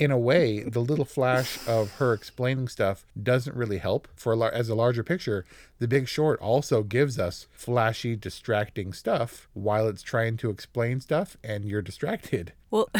in 0.00 0.10
a 0.10 0.18
way, 0.18 0.62
the 0.62 0.80
little 0.80 1.04
flash 1.04 1.58
of 1.68 1.92
her 1.96 2.14
explaining 2.14 2.68
stuff 2.68 3.04
doesn't 3.22 3.54
really 3.54 3.76
help. 3.76 4.08
For 4.16 4.32
a 4.32 4.46
as 4.54 4.70
a 4.70 4.74
larger 4.74 5.04
picture, 5.04 5.44
The 5.80 5.88
Big 5.88 6.08
Short 6.08 6.38
also 6.40 6.82
gives 6.82 7.18
us 7.18 7.46
flashy, 7.52 8.14
distracting 8.14 8.92
stuff 8.92 9.48
while 9.54 9.88
it's 9.88 10.02
trying 10.02 10.36
to 10.36 10.50
explain 10.50 11.00
stuff, 11.00 11.38
and 11.42 11.64
you're 11.64 11.80
distracted. 11.80 12.52
Well, 12.70 12.90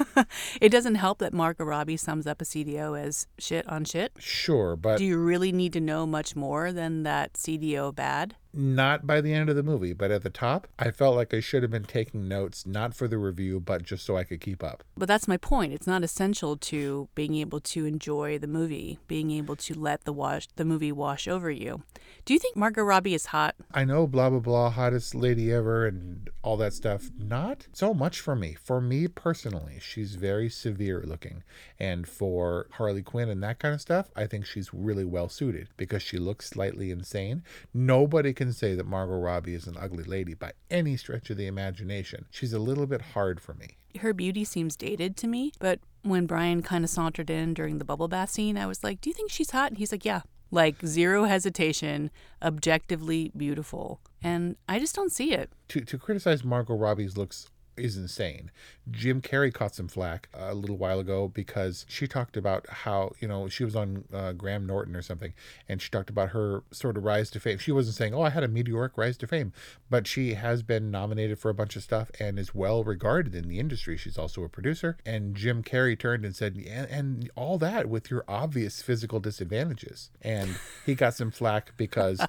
it 0.60 0.68
doesn't 0.68 0.94
help 0.94 1.18
that 1.18 1.34
Margot 1.34 1.64
Robbie 1.64 1.96
sums 1.96 2.28
up 2.28 2.40
a 2.40 2.44
CDO 2.44 2.96
as 2.96 3.26
shit 3.36 3.68
on 3.68 3.84
shit. 3.84 4.12
Sure, 4.20 4.76
but 4.76 4.98
Do 4.98 5.04
you 5.04 5.18
really 5.18 5.50
need 5.50 5.72
to 5.72 5.80
know 5.80 6.06
much 6.06 6.36
more 6.36 6.72
than 6.72 7.02
that 7.02 7.32
CDO 7.32 7.92
bad? 7.96 8.36
not 8.52 9.06
by 9.06 9.20
the 9.20 9.32
end 9.32 9.48
of 9.48 9.56
the 9.56 9.62
movie. 9.62 9.92
But 9.92 10.10
at 10.10 10.22
the 10.22 10.30
top, 10.30 10.68
I 10.78 10.90
felt 10.90 11.16
like 11.16 11.32
I 11.32 11.40
should 11.40 11.62
have 11.62 11.70
been 11.70 11.84
taking 11.84 12.28
notes, 12.28 12.66
not 12.66 12.94
for 12.94 13.08
the 13.08 13.18
review, 13.18 13.60
but 13.60 13.82
just 13.82 14.04
so 14.04 14.16
I 14.16 14.24
could 14.24 14.40
keep 14.40 14.62
up. 14.62 14.84
But 14.96 15.08
that's 15.08 15.28
my 15.28 15.36
point. 15.36 15.72
It's 15.72 15.86
not 15.86 16.02
essential 16.02 16.56
to 16.56 17.08
being 17.14 17.34
able 17.36 17.60
to 17.60 17.84
enjoy 17.84 18.38
the 18.38 18.46
movie, 18.46 18.98
being 19.06 19.30
able 19.30 19.56
to 19.56 19.74
let 19.78 20.04
the 20.04 20.12
wash 20.12 20.48
the 20.56 20.64
movie 20.64 20.92
wash 20.92 21.28
over 21.28 21.50
you. 21.50 21.82
Do 22.30 22.34
you 22.34 22.38
think 22.38 22.54
Margot 22.54 22.84
Robbie 22.84 23.14
is 23.14 23.26
hot? 23.26 23.56
I 23.74 23.84
know 23.84 24.06
blah 24.06 24.30
blah 24.30 24.38
blah, 24.38 24.70
hottest 24.70 25.16
lady 25.16 25.52
ever, 25.52 25.84
and 25.84 26.30
all 26.42 26.56
that 26.58 26.72
stuff. 26.72 27.10
Not 27.18 27.66
so 27.72 27.92
much 27.92 28.20
for 28.20 28.36
me. 28.36 28.54
For 28.62 28.80
me 28.80 29.08
personally, 29.08 29.78
she's 29.80 30.14
very 30.14 30.48
severe 30.48 31.02
looking, 31.04 31.42
and 31.76 32.06
for 32.06 32.68
Harley 32.74 33.02
Quinn 33.02 33.28
and 33.28 33.42
that 33.42 33.58
kind 33.58 33.74
of 33.74 33.80
stuff, 33.80 34.12
I 34.14 34.28
think 34.28 34.46
she's 34.46 34.72
really 34.72 35.04
well 35.04 35.28
suited 35.28 35.70
because 35.76 36.04
she 36.04 36.18
looks 36.18 36.48
slightly 36.48 36.92
insane. 36.92 37.42
Nobody 37.74 38.32
can 38.32 38.52
say 38.52 38.76
that 38.76 38.86
Margot 38.86 39.18
Robbie 39.18 39.54
is 39.54 39.66
an 39.66 39.76
ugly 39.76 40.04
lady 40.04 40.34
by 40.34 40.52
any 40.70 40.96
stretch 40.96 41.30
of 41.30 41.36
the 41.36 41.48
imagination. 41.48 42.26
She's 42.30 42.52
a 42.52 42.60
little 42.60 42.86
bit 42.86 43.02
hard 43.02 43.40
for 43.40 43.54
me. 43.54 43.76
Her 44.02 44.12
beauty 44.12 44.44
seems 44.44 44.76
dated 44.76 45.16
to 45.16 45.26
me, 45.26 45.50
but 45.58 45.80
when 46.02 46.26
Brian 46.26 46.62
kind 46.62 46.84
of 46.84 46.90
sauntered 46.90 47.28
in 47.28 47.54
during 47.54 47.78
the 47.78 47.84
bubble 47.84 48.06
bath 48.06 48.30
scene, 48.30 48.56
I 48.56 48.66
was 48.66 48.84
like, 48.84 49.00
"Do 49.00 49.10
you 49.10 49.14
think 49.14 49.32
she's 49.32 49.50
hot?" 49.50 49.72
And 49.72 49.78
he's 49.78 49.90
like, 49.90 50.04
"Yeah." 50.04 50.20
Like 50.50 50.84
zero 50.84 51.24
hesitation, 51.24 52.10
objectively 52.42 53.30
beautiful. 53.36 54.00
And 54.22 54.56
I 54.68 54.78
just 54.78 54.94
don't 54.94 55.12
see 55.12 55.32
it. 55.32 55.50
to 55.68 55.80
to 55.82 55.98
criticize 55.98 56.44
Margot 56.44 56.74
Robbie's 56.74 57.16
looks 57.16 57.48
is 57.76 57.96
insane. 57.96 58.50
Jim 58.90 59.20
Carrey 59.22 59.52
caught 59.52 59.74
some 59.74 59.88
flack 59.88 60.28
a 60.34 60.54
little 60.54 60.76
while 60.76 60.98
ago 60.98 61.28
because 61.28 61.86
she 61.88 62.06
talked 62.06 62.36
about 62.36 62.68
how 62.68 63.12
you 63.20 63.28
know 63.28 63.48
she 63.48 63.64
was 63.64 63.76
on 63.76 64.04
uh, 64.12 64.32
Graham 64.32 64.66
Norton 64.66 64.96
or 64.96 65.02
something, 65.02 65.32
and 65.68 65.80
she 65.80 65.90
talked 65.90 66.10
about 66.10 66.30
her 66.30 66.62
sort 66.70 66.96
of 66.96 67.04
rise 67.04 67.30
to 67.30 67.40
fame. 67.40 67.58
She 67.58 67.72
wasn't 67.72 67.96
saying, 67.96 68.14
"Oh, 68.14 68.22
I 68.22 68.30
had 68.30 68.42
a 68.42 68.48
meteoric 68.48 68.96
rise 68.96 69.16
to 69.18 69.26
fame," 69.26 69.52
but 69.88 70.06
she 70.06 70.34
has 70.34 70.62
been 70.62 70.90
nominated 70.90 71.38
for 71.38 71.50
a 71.50 71.54
bunch 71.54 71.76
of 71.76 71.82
stuff 71.82 72.10
and 72.18 72.38
is 72.38 72.54
well 72.54 72.82
regarded 72.82 73.34
in 73.34 73.48
the 73.48 73.58
industry. 73.58 73.96
She's 73.96 74.18
also 74.18 74.42
a 74.42 74.48
producer. 74.48 74.96
And 75.06 75.34
Jim 75.36 75.62
Carrey 75.62 75.98
turned 75.98 76.24
and 76.24 76.34
said, 76.34 76.56
"And, 76.56 76.90
and 76.90 77.30
all 77.36 77.58
that 77.58 77.88
with 77.88 78.10
your 78.10 78.24
obvious 78.26 78.82
physical 78.82 79.20
disadvantages," 79.20 80.10
and 80.22 80.56
he 80.84 80.94
got 80.94 81.14
some 81.14 81.30
flack 81.30 81.76
because 81.76 82.20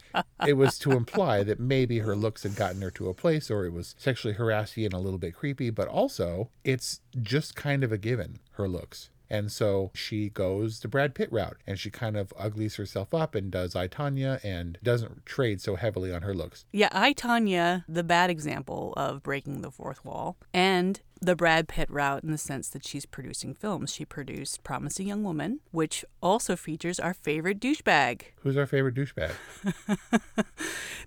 it 0.45 0.53
was 0.53 0.77
to 0.79 0.91
imply 0.91 1.43
that 1.43 1.59
maybe 1.59 1.99
her 1.99 2.15
looks 2.15 2.43
had 2.43 2.55
gotten 2.55 2.81
her 2.81 2.91
to 2.91 3.09
a 3.09 3.13
place, 3.13 3.49
or 3.49 3.65
it 3.65 3.73
was 3.73 3.95
sexually 3.97 4.35
harassing 4.35 4.85
and 4.85 4.93
a 4.93 4.99
little 4.99 5.19
bit 5.19 5.30
creepy, 5.31 5.69
but 5.69 5.87
also 5.87 6.49
it's 6.63 7.01
just 7.21 7.55
kind 7.55 7.83
of 7.83 7.91
a 7.91 7.97
given, 7.97 8.39
her 8.53 8.67
looks. 8.67 9.09
And 9.31 9.49
so 9.49 9.91
she 9.93 10.27
goes 10.29 10.81
the 10.81 10.89
Brad 10.89 11.15
Pitt 11.15 11.31
route 11.31 11.55
and 11.65 11.79
she 11.79 11.89
kind 11.89 12.17
of 12.17 12.33
uglies 12.37 12.75
herself 12.75 13.13
up 13.13 13.33
and 13.33 13.49
does 13.49 13.77
I, 13.77 13.87
Tanya, 13.87 14.41
and 14.43 14.77
doesn't 14.83 15.25
trade 15.25 15.61
so 15.61 15.77
heavily 15.77 16.13
on 16.13 16.23
her 16.23 16.33
looks. 16.33 16.65
Yeah, 16.73 16.89
I, 16.91 17.13
Tanya, 17.13 17.85
the 17.87 18.03
bad 18.03 18.29
example 18.29 18.93
of 18.97 19.23
breaking 19.23 19.61
the 19.61 19.71
fourth 19.71 20.03
wall, 20.03 20.35
and 20.53 20.99
the 21.21 21.35
Brad 21.35 21.69
Pitt 21.69 21.89
route 21.89 22.23
in 22.23 22.31
the 22.31 22.37
sense 22.37 22.67
that 22.69 22.85
she's 22.85 23.05
producing 23.05 23.53
films. 23.53 23.93
She 23.93 24.03
produced 24.03 24.63
Promising 24.63 25.07
Young 25.07 25.23
Woman, 25.23 25.61
which 25.71 26.03
also 26.21 26.57
features 26.57 26.99
our 26.99 27.13
favorite 27.13 27.61
douchebag. 27.61 28.23
Who's 28.41 28.57
our 28.57 28.65
favorite 28.65 28.95
douchebag? 28.95 29.31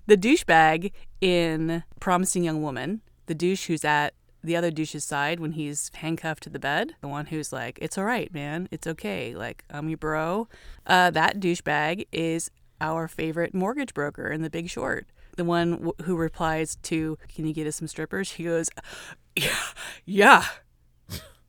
The 0.07 0.17
douchebag 0.17 0.91
in 1.19 1.83
Promising 1.99 2.43
Young 2.43 2.61
Woman, 2.61 3.01
the 3.25 3.35
douche 3.35 3.67
who's 3.67 3.85
at 3.85 4.13
the 4.43 4.55
other 4.55 4.71
douche's 4.71 5.03
side 5.03 5.39
when 5.39 5.53
he's 5.53 5.91
handcuffed 5.95 6.43
to 6.43 6.49
the 6.49 6.59
bed, 6.59 6.95
the 7.01 7.07
one 7.07 7.27
who's 7.27 7.51
like, 7.51 7.79
it's 7.81 7.97
all 7.97 8.05
right, 8.05 8.33
man, 8.33 8.67
it's 8.71 8.85
okay, 8.85 9.33
like, 9.35 9.63
I'm 9.69 9.89
your 9.89 9.97
bro. 9.97 10.47
Uh, 10.85 11.09
that 11.11 11.39
douchebag 11.39 12.07
is 12.11 12.51
our 12.79 13.07
favorite 13.07 13.53
mortgage 13.53 13.93
broker 13.93 14.27
in 14.27 14.41
The 14.41 14.49
Big 14.49 14.69
Short. 14.69 15.07
The 15.35 15.43
one 15.43 15.71
w- 15.71 15.93
who 16.03 16.15
replies 16.15 16.77
to, 16.83 17.17
"Can 17.33 17.45
you 17.45 17.53
get 17.53 17.67
us 17.67 17.75
some 17.75 17.87
strippers?" 17.87 18.31
He 18.33 18.45
goes, 18.45 18.69
"Yeah, 19.35 19.49
yeah." 20.05 20.45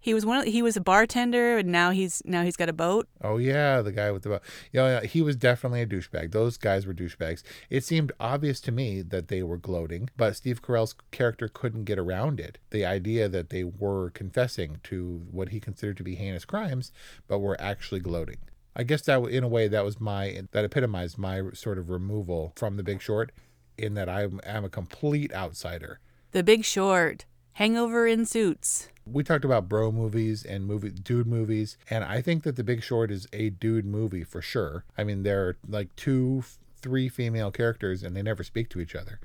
He 0.06 0.14
was 0.14 0.24
one. 0.24 0.38
Of, 0.38 0.44
he 0.44 0.62
was 0.62 0.76
a 0.76 0.80
bartender, 0.80 1.58
and 1.58 1.72
now 1.72 1.90
he's 1.90 2.22
now 2.24 2.44
he's 2.44 2.56
got 2.56 2.68
a 2.68 2.72
boat. 2.72 3.08
Oh 3.22 3.38
yeah, 3.38 3.82
the 3.82 3.90
guy 3.90 4.12
with 4.12 4.22
the 4.22 4.40
yeah, 4.70 5.00
yeah, 5.00 5.00
he 5.00 5.20
was 5.20 5.34
definitely 5.34 5.82
a 5.82 5.86
douchebag. 5.86 6.30
Those 6.30 6.56
guys 6.56 6.86
were 6.86 6.94
douchebags. 6.94 7.42
It 7.70 7.82
seemed 7.82 8.12
obvious 8.20 8.60
to 8.60 8.70
me 8.70 9.02
that 9.02 9.26
they 9.26 9.42
were 9.42 9.56
gloating, 9.56 10.08
but 10.16 10.36
Steve 10.36 10.62
Carell's 10.62 10.94
character 11.10 11.48
couldn't 11.48 11.86
get 11.86 11.98
around 11.98 12.38
it. 12.38 12.58
The 12.70 12.84
idea 12.84 13.28
that 13.28 13.50
they 13.50 13.64
were 13.64 14.10
confessing 14.10 14.78
to 14.84 15.22
what 15.28 15.48
he 15.48 15.58
considered 15.58 15.96
to 15.96 16.04
be 16.04 16.14
heinous 16.14 16.44
crimes, 16.44 16.92
but 17.26 17.40
were 17.40 17.60
actually 17.60 17.98
gloating. 17.98 18.38
I 18.76 18.84
guess 18.84 19.02
that 19.02 19.20
in 19.24 19.42
a 19.42 19.48
way 19.48 19.66
that 19.66 19.84
was 19.84 20.00
my 20.00 20.42
that 20.52 20.64
epitomized 20.64 21.18
my 21.18 21.50
sort 21.52 21.78
of 21.78 21.90
removal 21.90 22.52
from 22.54 22.76
The 22.76 22.84
Big 22.84 23.02
Short, 23.02 23.32
in 23.76 23.94
that 23.94 24.08
I 24.08 24.28
am 24.44 24.64
a 24.64 24.68
complete 24.68 25.34
outsider. 25.34 25.98
The 26.30 26.44
Big 26.44 26.64
Short, 26.64 27.24
Hangover 27.56 28.06
in 28.06 28.26
Suits. 28.26 28.90
We 29.06 29.24
talked 29.24 29.46
about 29.46 29.66
bro 29.66 29.90
movies 29.90 30.44
and 30.44 30.66
movie 30.66 30.90
dude 30.90 31.26
movies, 31.26 31.78
and 31.88 32.04
I 32.04 32.20
think 32.20 32.42
that 32.42 32.56
The 32.56 32.62
Big 32.62 32.82
Short 32.82 33.10
is 33.10 33.26
a 33.32 33.48
dude 33.48 33.86
movie 33.86 34.24
for 34.24 34.42
sure. 34.42 34.84
I 34.98 35.04
mean, 35.04 35.22
there 35.22 35.42
are 35.46 35.56
like 35.66 35.96
two, 35.96 36.44
three 36.82 37.08
female 37.08 37.50
characters, 37.50 38.02
and 38.02 38.14
they 38.14 38.20
never 38.20 38.44
speak 38.44 38.68
to 38.70 38.80
each 38.80 38.94
other, 38.94 39.20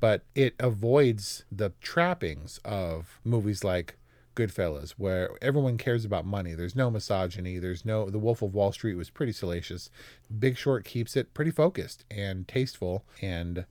but 0.00 0.24
it 0.34 0.56
avoids 0.58 1.44
the 1.52 1.74
trappings 1.80 2.58
of 2.64 3.20
movies 3.22 3.62
like 3.62 3.96
Goodfellas, 4.34 4.94
where 4.96 5.30
everyone 5.40 5.78
cares 5.78 6.04
about 6.04 6.26
money. 6.26 6.54
There's 6.54 6.74
no 6.74 6.90
misogyny. 6.90 7.60
There's 7.60 7.84
no. 7.84 8.10
The 8.10 8.18
Wolf 8.18 8.42
of 8.42 8.52
Wall 8.52 8.72
Street 8.72 8.96
was 8.96 9.10
pretty 9.10 9.30
salacious. 9.30 9.90
Big 10.36 10.58
Short 10.58 10.84
keeps 10.84 11.14
it 11.14 11.34
pretty 11.34 11.52
focused 11.52 12.04
and 12.10 12.48
tasteful, 12.48 13.04
and 13.22 13.64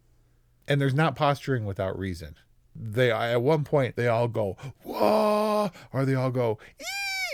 and 0.69 0.79
there's 0.79 0.93
not 0.93 1.17
posturing 1.17 1.65
without 1.65 1.99
reason 1.99 2.37
they 2.75 3.11
at 3.11 3.41
one 3.41 3.63
point 3.63 3.95
they 3.95 4.07
all 4.07 4.27
go 4.27 4.57
whoa 4.83 5.71
or 5.93 6.05
they 6.05 6.15
all 6.15 6.31
go 6.31 6.59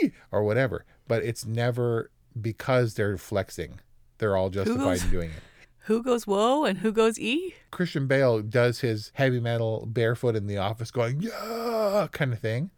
ee 0.03 0.11
or 0.31 0.43
whatever. 0.43 0.85
But 1.07 1.23
it's 1.23 1.45
never 1.45 2.11
because 2.39 2.93
they're 2.93 3.17
flexing. 3.17 3.79
They're 4.19 4.37
all 4.37 4.49
justified 4.49 4.83
goes- 4.83 5.03
in 5.03 5.09
doing 5.09 5.29
it. 5.31 5.43
Who 5.85 6.03
goes 6.03 6.27
whoa 6.27 6.63
and 6.63 6.77
who 6.77 6.91
goes 6.91 7.19
e? 7.19 7.55
christian 7.71 8.05
bale 8.05 8.41
does 8.41 8.81
his 8.81 9.11
heavy 9.15 9.39
metal 9.39 9.85
barefoot 9.87 10.35
in 10.35 10.45
the 10.45 10.57
office 10.57 10.91
going 10.91 11.21
yeah 11.21 12.07
kind 12.11 12.31
of 12.33 12.39
thing. 12.39 12.69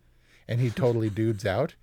And 0.48 0.60
he 0.62 0.70
totally 0.70 1.10
dudes 1.22 1.46
out. 1.46 1.75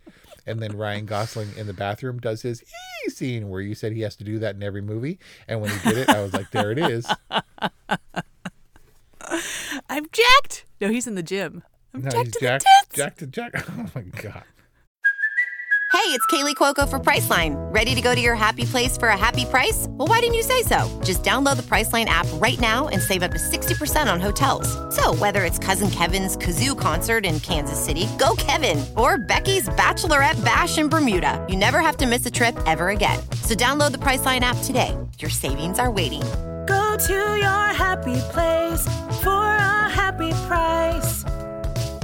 And 0.46 0.60
then 0.62 0.76
ryan 0.76 1.04
gosling 1.04 1.50
in 1.56 1.66
the 1.66 1.74
bathroom 1.74 2.18
does 2.18 2.40
his 2.42 2.62
ee 3.06 3.10
scene 3.10 3.48
where 3.50 3.60
you 3.60 3.74
said 3.74 3.92
he 3.92 4.00
has 4.00 4.16
to 4.16 4.24
do 4.24 4.38
that 4.38 4.54
in 4.54 4.62
every 4.62 4.80
movie. 4.82 5.18
And 5.46 5.60
when 5.60 5.70
he 5.70 5.88
did 5.90 5.98
it 5.98 6.08
i 6.08 6.22
was 6.22 6.32
like 6.32 6.50
there 6.52 6.70
it 6.72 6.78
is 6.78 7.06
I'm 9.90 10.06
jacked. 10.12 10.64
No, 10.80 10.88
he's 10.88 11.06
in 11.08 11.16
the 11.16 11.22
gym. 11.22 11.64
I'm 11.92 12.02
no, 12.02 12.10
jacked 12.10 12.26
he's 12.26 12.34
to 12.34 12.40
jacked, 12.40 12.64
the 12.64 12.70
tits. 12.86 12.96
jacked 12.96 13.18
to 13.18 13.26
jack 13.26 13.50
oh 13.70 13.86
my 13.94 14.02
god 14.02 14.44
Hey, 15.92 16.16
it's 16.16 16.24
Kaley 16.26 16.54
Cuoco 16.54 16.88
for 16.88 17.00
Priceline. 17.00 17.56
Ready 17.74 17.96
to 17.96 18.00
go 18.00 18.14
to 18.14 18.20
your 18.20 18.36
happy 18.36 18.64
place 18.64 18.96
for 18.96 19.08
a 19.08 19.16
happy 19.16 19.44
price? 19.44 19.86
Well, 19.90 20.06
why 20.06 20.20
didn't 20.20 20.34
you 20.36 20.44
say 20.44 20.62
so? 20.62 20.78
Just 21.04 21.24
download 21.24 21.56
the 21.56 21.62
Priceline 21.64 22.04
app 22.04 22.26
right 22.34 22.58
now 22.60 22.86
and 22.88 23.02
save 23.02 23.24
up 23.24 23.32
to 23.32 23.38
60% 23.38 24.10
on 24.10 24.20
hotels. 24.20 24.68
So, 24.94 25.14
whether 25.16 25.44
it's 25.44 25.58
Cousin 25.58 25.90
Kevin's 25.90 26.36
Kazoo 26.36 26.78
concert 26.78 27.26
in 27.26 27.40
Kansas 27.40 27.78
City, 27.84 28.06
go 28.20 28.34
Kevin, 28.38 28.82
or 28.96 29.18
Becky's 29.18 29.68
Bachelorette 29.70 30.42
Bash 30.44 30.78
in 30.78 30.88
Bermuda, 30.88 31.44
you 31.50 31.56
never 31.56 31.80
have 31.80 31.96
to 31.98 32.06
miss 32.06 32.24
a 32.24 32.30
trip 32.30 32.56
ever 32.66 32.90
again. 32.90 33.18
So, 33.42 33.54
download 33.54 33.90
the 33.90 33.98
Priceline 33.98 34.40
app 34.40 34.56
today. 34.62 34.96
Your 35.18 35.30
savings 35.30 35.80
are 35.80 35.90
waiting. 35.90 36.22
Go 36.70 36.96
to 36.96 37.12
your 37.12 37.66
happy 37.74 38.20
place 38.30 38.84
for 39.24 39.56
a 39.56 39.88
happy 39.88 40.30
price. 40.46 41.24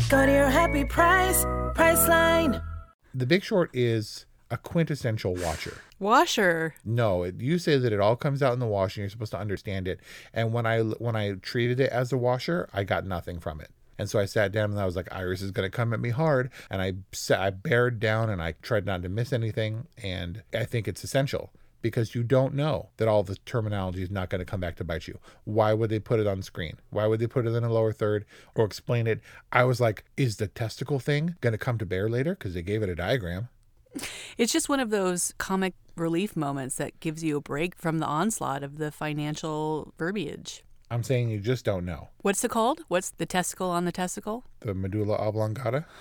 Go 0.09 0.27
to 0.27 0.33
your 0.33 0.51
happy 0.51 0.85
price, 0.85 1.45
Priceline. 1.77 2.61
The 3.15 3.27
Big 3.27 3.45
Short 3.45 3.71
is 3.73 4.27
a 4.51 4.57
quintessential 4.57 5.37
washer. 5.37 5.81
Washer. 6.01 6.75
No, 6.85 7.23
it, 7.23 7.41
you 7.41 7.61
say 7.61 7.79
that 7.79 7.93
it 7.93 8.01
all 8.01 8.17
comes 8.17 8.43
out 8.43 8.55
in 8.55 8.59
the 8.59 8.67
wash 8.67 8.97
and 8.97 9.03
you're 9.03 9.09
supposed 9.09 9.31
to 9.31 9.39
understand 9.39 9.87
it. 9.87 10.01
And 10.35 10.53
when 10.53 10.67
I 10.67 10.81
when 10.81 11.15
I 11.15 11.35
treated 11.35 11.79
it 11.79 11.93
as 11.93 12.13
a 12.13 12.19
washer, 12.19 12.69
I 12.73 12.83
got 12.83 13.07
nothing 13.07 13.39
from 13.39 13.61
it. 13.61 13.71
And 14.01 14.11
so 14.11 14.19
I 14.19 14.25
sat 14.25 14.51
down 14.51 14.73
and 14.73 14.81
I 14.81 14.85
was 14.85 14.97
like, 14.97 15.15
Iris 15.15 15.43
is 15.43 15.53
going 15.53 15.71
to 15.71 15.77
come 15.77 15.93
at 15.93 16.01
me 16.01 16.11
hard. 16.11 16.51
And 16.73 16.83
I 16.83 16.95
sat, 17.13 17.39
I 17.39 17.51
bared 17.51 18.01
down 18.01 18.31
and 18.31 18.43
I 18.43 18.55
tried 18.63 18.85
not 18.85 19.05
to 19.05 19.09
miss 19.09 19.33
anything. 19.33 19.87
And 20.03 20.43
I 20.53 20.65
think 20.65 20.89
it's 20.89 21.05
essential 21.05 21.53
because 21.87 22.15
you 22.15 22.23
don't 22.23 22.55
know 22.55 22.89
that 22.97 23.09
all 23.09 23.23
the 23.23 23.37
terminology 23.47 24.03
is 24.03 24.11
not 24.11 24.31
going 24.31 24.41
to 24.41 24.45
come 24.45 24.61
back 24.61 24.77
to 24.77 24.85
bite 24.85 25.07
you. 25.09 25.19
Why 25.45 25.73
would 25.73 25.91
they 25.91 25.99
put 25.99 26.21
it 26.21 26.27
on 26.27 26.43
screen? 26.43 26.79
Why 26.91 27.07
would 27.07 27.21
they 27.21 27.27
put 27.27 27.47
it 27.47 27.55
in 27.55 27.65
a 27.65 27.73
lower 27.73 27.93
third 27.93 28.25
or 28.55 28.65
explain 28.65 29.07
it? 29.07 29.21
I 29.53 29.65
was 29.65 29.81
like, 29.81 30.05
is 30.17 30.37
the 30.37 30.49
testicle 30.49 30.99
thing 30.99 31.37
going 31.41 31.53
to 31.53 31.59
come 31.59 31.79
to 31.79 31.87
bear 31.87 32.09
later? 32.09 32.35
Because 32.35 32.55
they 32.55 32.63
gave 32.63 32.83
it 32.83 32.89
a 32.89 32.95
diagram. 32.95 33.49
It's 34.37 34.53
just 34.53 34.69
one 34.69 34.81
of 34.81 34.91
those 34.91 35.33
comic 35.39 35.75
relief 35.97 36.37
moments 36.37 36.77
that 36.77 37.01
gives 37.01 37.25
you 37.25 37.39
a 37.39 37.41
break 37.41 37.75
from 37.77 37.99
the 37.99 38.07
onslaught 38.07 38.63
of 38.63 38.79
the 38.79 38.91
financial 38.91 39.95
verbiage. 39.99 40.63
I'm 40.91 41.03
saying 41.03 41.31
you 41.31 41.41
just 41.41 41.65
don't 41.65 41.85
know. 41.85 42.11
What's 42.23 42.45
it 42.45 42.51
called? 42.51 42.83
What's 42.89 43.11
the 43.11 43.27
testicle 43.27 43.71
on 43.71 43.87
the 43.87 43.93
testicle? 43.93 44.45
The 44.61 44.75
medulla 44.75 45.15
oblongata? 45.15 45.87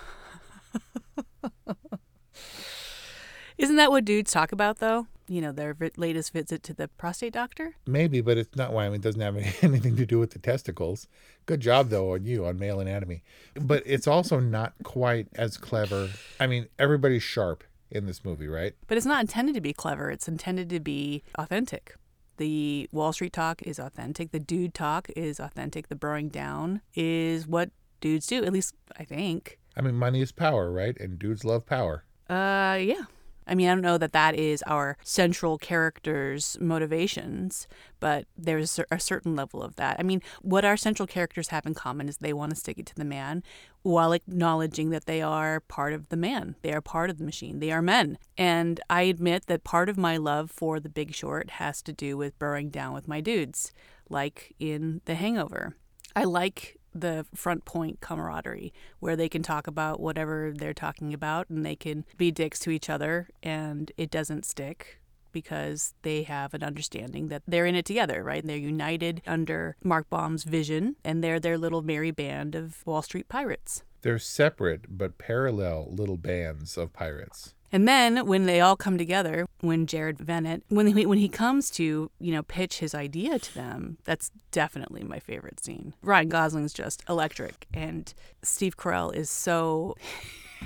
Isn't 3.57 3.77
that 3.77 3.89
what 3.89 4.03
dudes 4.05 4.31
talk 4.31 4.51
about, 4.51 4.79
though? 4.79 5.07
You 5.27 5.41
know, 5.41 5.51
their 5.51 5.75
latest 5.97 6.33
visit 6.33 6.61
to 6.63 6.73
the 6.73 6.87
prostate 6.87 7.33
doctor? 7.33 7.75
Maybe, 7.87 8.21
but 8.21 8.37
it's 8.37 8.55
not 8.55 8.73
why. 8.73 8.85
I 8.85 8.89
mean, 8.89 8.95
it 8.95 9.01
doesn't 9.01 9.21
have 9.21 9.37
anything 9.63 9.95
to 9.95 10.05
do 10.05 10.19
with 10.19 10.31
the 10.31 10.39
testicles. 10.39 11.07
Good 11.45 11.61
job, 11.61 11.89
though, 11.89 12.13
on 12.13 12.25
you 12.25 12.45
on 12.45 12.59
male 12.59 12.79
anatomy. 12.79 13.23
But 13.55 13.83
it's 13.85 14.07
also 14.07 14.39
not 14.39 14.73
quite 14.83 15.27
as 15.35 15.57
clever. 15.57 16.09
I 16.39 16.47
mean, 16.47 16.67
everybody's 16.77 17.23
sharp 17.23 17.63
in 17.91 18.05
this 18.05 18.23
movie, 18.25 18.47
right? 18.47 18.73
But 18.87 18.97
it's 18.97 19.05
not 19.05 19.21
intended 19.21 19.55
to 19.55 19.61
be 19.61 19.73
clever, 19.73 20.11
it's 20.11 20.27
intended 20.27 20.69
to 20.69 20.79
be 20.79 21.23
authentic. 21.35 21.95
The 22.37 22.89
Wall 22.91 23.13
Street 23.13 23.31
talk 23.31 23.61
is 23.61 23.79
authentic. 23.79 24.31
The 24.31 24.39
dude 24.39 24.73
talk 24.73 25.09
is 25.15 25.39
authentic. 25.39 25.87
The 25.87 25.95
burrowing 25.95 26.27
down 26.27 26.81
is 26.93 27.47
what 27.47 27.69
dudes 28.01 28.27
do, 28.27 28.43
at 28.43 28.51
least 28.51 28.75
I 28.99 29.05
think. 29.05 29.57
I 29.77 29.81
mean, 29.81 29.95
money 29.95 30.21
is 30.21 30.31
power, 30.31 30.69
right? 30.71 30.97
And 30.99 31.17
dudes 31.17 31.45
love 31.45 31.65
power. 31.65 32.03
Uh, 32.29 32.77
yeah. 32.81 33.03
I 33.47 33.55
mean, 33.55 33.67
I 33.67 33.73
don't 33.73 33.81
know 33.81 33.97
that 33.97 34.13
that 34.13 34.35
is 34.35 34.63
our 34.67 34.97
central 35.03 35.57
character's 35.57 36.57
motivations, 36.59 37.67
but 37.99 38.25
there's 38.37 38.79
a 38.91 38.99
certain 38.99 39.35
level 39.35 39.61
of 39.61 39.75
that. 39.75 39.97
I 39.99 40.03
mean, 40.03 40.21
what 40.41 40.65
our 40.65 40.77
central 40.77 41.07
characters 41.07 41.49
have 41.49 41.65
in 41.65 41.73
common 41.73 42.09
is 42.09 42.17
they 42.17 42.33
want 42.33 42.51
to 42.51 42.55
stick 42.55 42.77
it 42.79 42.85
to 42.87 42.95
the 42.95 43.05
man 43.05 43.43
while 43.83 44.13
acknowledging 44.13 44.89
that 44.89 45.05
they 45.05 45.21
are 45.21 45.59
part 45.59 45.93
of 45.93 46.09
the 46.09 46.17
man. 46.17 46.55
They 46.63 46.73
are 46.73 46.81
part 46.81 47.09
of 47.09 47.19
the 47.19 47.23
machine. 47.23 47.59
They 47.59 47.71
are 47.71 47.81
men. 47.81 48.17
And 48.37 48.79
I 48.89 49.03
admit 49.03 49.45
that 49.45 49.63
part 49.63 49.89
of 49.89 49.97
my 49.97 50.17
love 50.17 50.49
for 50.49 50.79
The 50.79 50.89
Big 50.89 51.13
Short 51.13 51.51
has 51.51 51.81
to 51.83 51.93
do 51.93 52.17
with 52.17 52.39
burrowing 52.39 52.69
down 52.69 52.93
with 52.93 53.07
my 53.07 53.21
dudes, 53.21 53.71
like 54.09 54.55
in 54.59 55.01
The 55.05 55.15
Hangover. 55.15 55.75
I 56.15 56.23
like 56.23 56.79
the 56.95 57.25
front 57.35 57.65
point 57.65 57.99
camaraderie 57.99 58.73
where 58.99 59.15
they 59.15 59.29
can 59.29 59.43
talk 59.43 59.67
about 59.67 59.99
whatever 59.99 60.53
they're 60.55 60.73
talking 60.73 61.13
about 61.13 61.49
and 61.49 61.65
they 61.65 61.75
can 61.75 62.05
be 62.17 62.31
dicks 62.31 62.59
to 62.59 62.69
each 62.69 62.89
other 62.89 63.27
and 63.43 63.91
it 63.97 64.09
doesn't 64.09 64.45
stick 64.45 65.01
because 65.33 65.93
they 66.03 66.23
have 66.23 66.53
an 66.53 66.63
understanding 66.63 67.27
that 67.27 67.43
they're 67.45 67.65
in 67.65 67.75
it 67.75 67.83
together, 67.85 68.23
right? 68.23 68.41
And 68.41 68.49
They're 68.49 68.57
united 68.57 69.21
under 69.27 69.75
Mark 69.83 70.09
Baum's 70.09 70.45
vision 70.45 70.95
and 71.03 71.21
they're 71.21 71.41
their 71.41 71.57
little 71.57 71.81
merry 71.81 72.11
band 72.11 72.55
of 72.55 72.87
Wall 72.87 73.01
Street 73.01 73.27
pirates. 73.27 73.83
They're 74.01 74.17
separate 74.17 74.97
but 74.97 75.17
parallel 75.17 75.89
little 75.91 76.15
bands 76.15 76.77
of 76.77 76.93
pirates. 76.93 77.53
And 77.75 77.89
then 77.89 78.25
when 78.25 78.45
they 78.45 78.61
all 78.61 78.77
come 78.77 78.97
together, 78.97 79.47
when 79.59 79.85
Jared 79.85 80.19
Vennett, 80.19 80.61
when 80.69 80.87
he, 80.87 81.05
when 81.05 81.17
he 81.17 81.27
comes 81.27 81.69
to 81.71 82.09
you 82.21 82.31
know 82.31 82.41
pitch 82.41 82.79
his 82.79 82.95
idea 82.95 83.37
to 83.37 83.53
them, 83.53 83.97
that's 84.05 84.31
definitely 84.51 85.03
my 85.03 85.19
favorite 85.19 85.61
scene. 85.61 85.93
Ryan 86.01 86.29
Gosling's 86.29 86.71
just 86.71 87.03
electric, 87.09 87.67
and 87.73 88.13
Steve 88.41 88.77
Carell 88.77 89.13
is 89.13 89.29
so. 89.29 89.97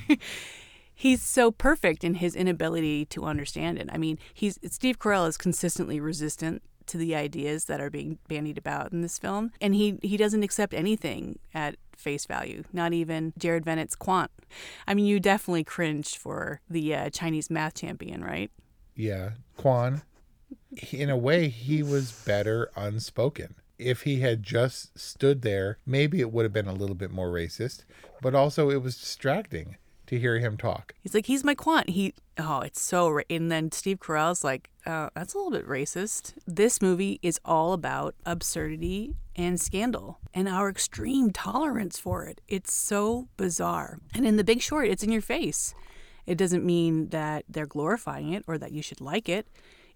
He's 0.93 1.23
so 1.23 1.49
perfect 1.49 2.03
in 2.03 2.15
his 2.15 2.35
inability 2.35 3.05
to 3.05 3.23
understand 3.23 3.79
it. 3.79 3.89
I 3.91 3.97
mean, 3.97 4.19
he's 4.33 4.59
Steve 4.69 4.99
Carell 4.99 5.27
is 5.29 5.37
consistently 5.37 5.99
resistant 6.01 6.61
to 6.89 6.97
the 6.97 7.15
ideas 7.15 7.65
that 7.65 7.79
are 7.79 7.89
being 7.89 8.19
bandied 8.27 8.57
about 8.57 8.91
in 8.91 9.01
this 9.01 9.17
film, 9.17 9.51
and 9.61 9.75
he 9.75 9.97
he 10.01 10.17
doesn't 10.17 10.43
accept 10.43 10.73
anything 10.73 11.39
at 11.53 11.75
face 11.97 12.25
value, 12.25 12.63
not 12.73 12.93
even 12.93 13.33
Jared 13.37 13.65
Vennett's 13.65 13.95
quant. 13.95 14.31
I 14.87 14.93
mean, 14.93 15.05
you 15.05 15.19
definitely 15.19 15.63
cringed 15.63 16.17
for 16.17 16.61
the 16.69 16.95
uh, 16.95 17.09
Chinese 17.09 17.49
math 17.49 17.75
champion, 17.75 18.23
right? 18.23 18.51
Yeah, 18.95 19.31
Quan. 19.57 20.01
In 20.91 21.09
a 21.09 21.17
way, 21.17 21.49
he 21.49 21.83
was 21.83 22.11
better 22.11 22.69
unspoken. 22.75 23.55
If 23.77 24.01
he 24.01 24.19
had 24.19 24.43
just 24.43 24.97
stood 24.99 25.41
there, 25.41 25.77
maybe 25.85 26.19
it 26.19 26.31
would 26.31 26.43
have 26.43 26.53
been 26.53 26.67
a 26.67 26.73
little 26.73 26.95
bit 26.95 27.11
more 27.11 27.29
racist, 27.29 27.85
but 28.21 28.35
also 28.35 28.69
it 28.69 28.81
was 28.81 28.97
distracting 28.97 29.77
to 30.09 30.19
hear 30.19 30.39
him 30.39 30.57
talk. 30.57 30.93
He's 31.01 31.13
like, 31.13 31.27
he's 31.27 31.43
my 31.43 31.55
quant. 31.55 31.89
He, 31.89 32.13
oh, 32.37 32.59
it's 32.61 32.81
so. 32.81 33.09
Ra-. 33.09 33.23
And 33.29 33.51
then 33.51 33.71
Steve 33.71 33.99
Carell's 33.99 34.43
like, 34.43 34.69
uh, 34.85 35.09
that's 35.15 35.33
a 35.33 35.37
little 35.37 35.51
bit 35.51 35.67
racist. 35.67 36.33
This 36.45 36.81
movie 36.81 37.19
is 37.21 37.39
all 37.45 37.73
about 37.73 38.15
absurdity 38.25 39.15
and 39.35 39.59
scandal 39.59 40.19
and 40.33 40.49
our 40.49 40.69
extreme 40.69 41.31
tolerance 41.31 41.97
for 41.97 42.25
it. 42.25 42.41
It's 42.47 42.73
so 42.73 43.27
bizarre. 43.37 43.99
And 44.13 44.25
in 44.25 44.35
The 44.35 44.43
Big 44.43 44.61
Short, 44.61 44.87
it's 44.87 45.03
in 45.03 45.11
your 45.11 45.21
face. 45.21 45.73
It 46.25 46.37
doesn't 46.37 46.65
mean 46.65 47.09
that 47.09 47.45
they're 47.47 47.65
glorifying 47.65 48.33
it 48.33 48.43
or 48.47 48.57
that 48.57 48.71
you 48.71 48.81
should 48.81 49.01
like 49.01 49.29
it. 49.29 49.47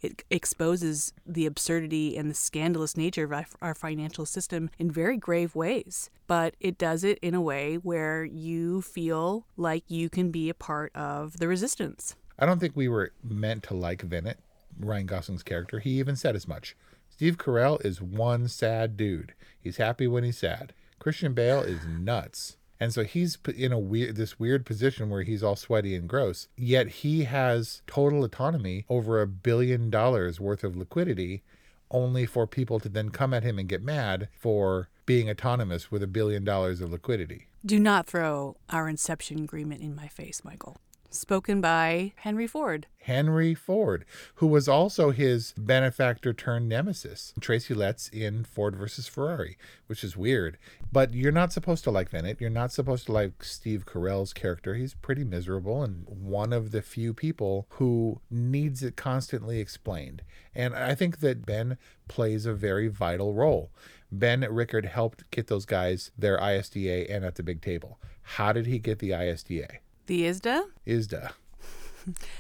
It 0.04 0.24
exposes 0.30 1.14
the 1.26 1.46
absurdity 1.46 2.18
and 2.18 2.30
the 2.30 2.36
scandalous 2.36 2.98
nature 2.98 3.24
of 3.24 3.46
our- 3.62 3.74
financial 3.74 4.26
system 4.26 4.70
in 4.78 4.92
very 4.92 5.18
grave 5.18 5.56
ways. 5.56 6.10
But 6.28 6.56
it 6.60 6.78
does 6.78 7.04
it 7.04 7.18
in 7.22 7.34
a 7.34 7.42
way 7.42 7.76
where 7.76 8.24
you 8.24 8.82
feel 8.82 9.48
like 9.58 9.90
you 9.90 10.10
can 10.10 10.30
be 10.30 10.50
a 10.50 10.54
part 10.54 10.96
of 10.96 11.38
the 11.40 11.48
resistance. 11.48 12.16
I 12.38 12.46
don't 12.46 12.60
think 12.60 12.76
we 12.76 12.88
were 12.88 13.14
meant 13.24 13.64
to 13.64 13.74
like 13.74 14.06
Vennett, 14.08 14.36
Ryan 14.80 15.06
Gosling's 15.08 15.44
character. 15.44 15.80
He 15.80 16.00
even 16.00 16.16
said 16.16 16.36
as 16.36 16.48
much. 16.48 16.76
Steve 17.10 17.38
Carell 17.38 17.84
is 17.86 18.02
one 18.02 18.48
sad 18.48 18.98
dude. 18.98 19.34
He's 19.60 19.78
happy 19.78 20.08
when 20.08 20.24
he's 20.24 20.38
sad. 20.38 20.74
Christian 21.00 21.34
Bale 21.34 21.62
is 21.62 21.86
nuts. 21.86 22.58
And 22.80 22.94
so 22.94 23.04
he's 23.04 23.38
in 23.56 23.72
a 23.72 23.80
weird 23.80 24.16
this 24.16 24.40
weird 24.40 24.66
position 24.66 25.10
where 25.10 25.24
he's 25.24 25.44
all 25.44 25.56
sweaty 25.56 25.96
and 25.96 26.08
gross. 26.10 26.48
Yet 26.58 26.88
he 26.88 27.24
has 27.26 27.82
total 27.88 28.24
autonomy 28.24 28.86
over 28.90 29.22
a 29.22 29.28
billion 29.28 29.90
dollars 29.90 30.40
worth 30.40 30.64
of 30.64 30.76
liquidity 30.76 31.44
only 31.92 32.26
for 32.26 32.48
people 32.48 32.80
to 32.80 32.90
then 32.90 33.10
come 33.10 33.34
at 33.34 33.44
him 33.44 33.60
and 33.60 33.70
get 33.70 33.84
mad 33.84 34.28
for 34.38 34.90
being 35.06 35.30
autonomous 35.30 35.92
with 35.92 36.02
a 36.02 36.08
billion 36.08 36.44
dollars 36.44 36.82
of 36.82 36.92
liquidity. 36.92 37.48
Do 37.66 37.80
not 37.80 38.08
throw 38.08 38.58
our 38.70 38.90
inception 38.90 39.44
agreement 39.44 39.82
in 39.82 39.96
my 39.96 40.08
face, 40.08 40.44
Michael. 40.44 40.78
Spoken 41.14 41.62
by 41.62 42.14
Henry 42.16 42.48
Ford. 42.48 42.88
Henry 42.98 43.54
Ford, 43.54 44.04
who 44.36 44.48
was 44.48 44.68
also 44.68 45.12
his 45.12 45.54
benefactor 45.56 46.34
turned 46.34 46.68
nemesis. 46.68 47.36
Tracy 47.40 47.76
Letts 47.76 48.10
in 48.10 48.44
Ford 48.44 48.76
versus 48.76 49.08
Ferrari, 49.08 49.56
which 49.86 50.04
is 50.04 50.18
weird. 50.18 50.58
But 50.92 51.14
you're 51.14 51.32
not 51.32 51.54
supposed 51.54 51.84
to 51.84 51.92
like 51.92 52.10
Vennett. 52.10 52.42
You're 52.42 52.50
not 52.50 52.72
supposed 52.72 53.06
to 53.06 53.12
like 53.12 53.44
Steve 53.44 53.86
Carell's 53.86 54.34
character. 54.34 54.74
He's 54.74 54.96
pretty 54.96 55.24
miserable 55.24 55.84
and 55.84 56.08
one 56.10 56.52
of 56.52 56.72
the 56.72 56.82
few 56.82 57.14
people 57.14 57.68
who 57.74 58.20
needs 58.32 58.82
it 58.82 58.96
constantly 58.96 59.60
explained. 59.60 60.24
And 60.56 60.74
I 60.74 60.96
think 60.96 61.20
that 61.20 61.46
Ben 61.46 61.78
plays 62.08 62.48
a 62.48 62.56
very 62.56 62.88
vital 62.88 63.36
role. 63.36 63.70
Ben 64.12 64.42
Rickert 64.50 64.86
helped 64.86 65.30
get 65.30 65.46
those 65.46 65.66
guys 65.68 66.10
their 66.18 66.40
ISDA 66.40 67.06
and 67.08 67.24
at 67.24 67.36
the 67.36 67.44
big 67.44 67.62
table. 67.62 68.00
How 68.24 68.52
did 68.52 68.66
he 68.66 68.80
get 68.80 68.98
the 68.98 69.12
ISDA? 69.12 69.78
The 70.08 70.24
ISDA 70.24 70.64
ISDA. 70.86 71.32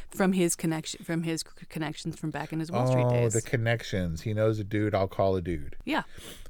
from 0.09 0.33
his 0.33 0.55
connection 0.55 1.03
from 1.05 1.23
his 1.23 1.43
connections 1.69 2.17
from 2.17 2.31
back 2.31 2.51
in 2.51 2.59
his 2.59 2.71
Wall 2.71 2.87
Street 2.87 3.05
oh, 3.05 3.11
days. 3.11 3.33
the 3.33 3.41
connections. 3.41 4.21
He 4.21 4.33
knows 4.33 4.59
a 4.59 4.63
dude, 4.63 4.93
I'll 4.93 5.07
call 5.07 5.35
a 5.35 5.41
dude. 5.41 5.75
yeah. 5.85 6.03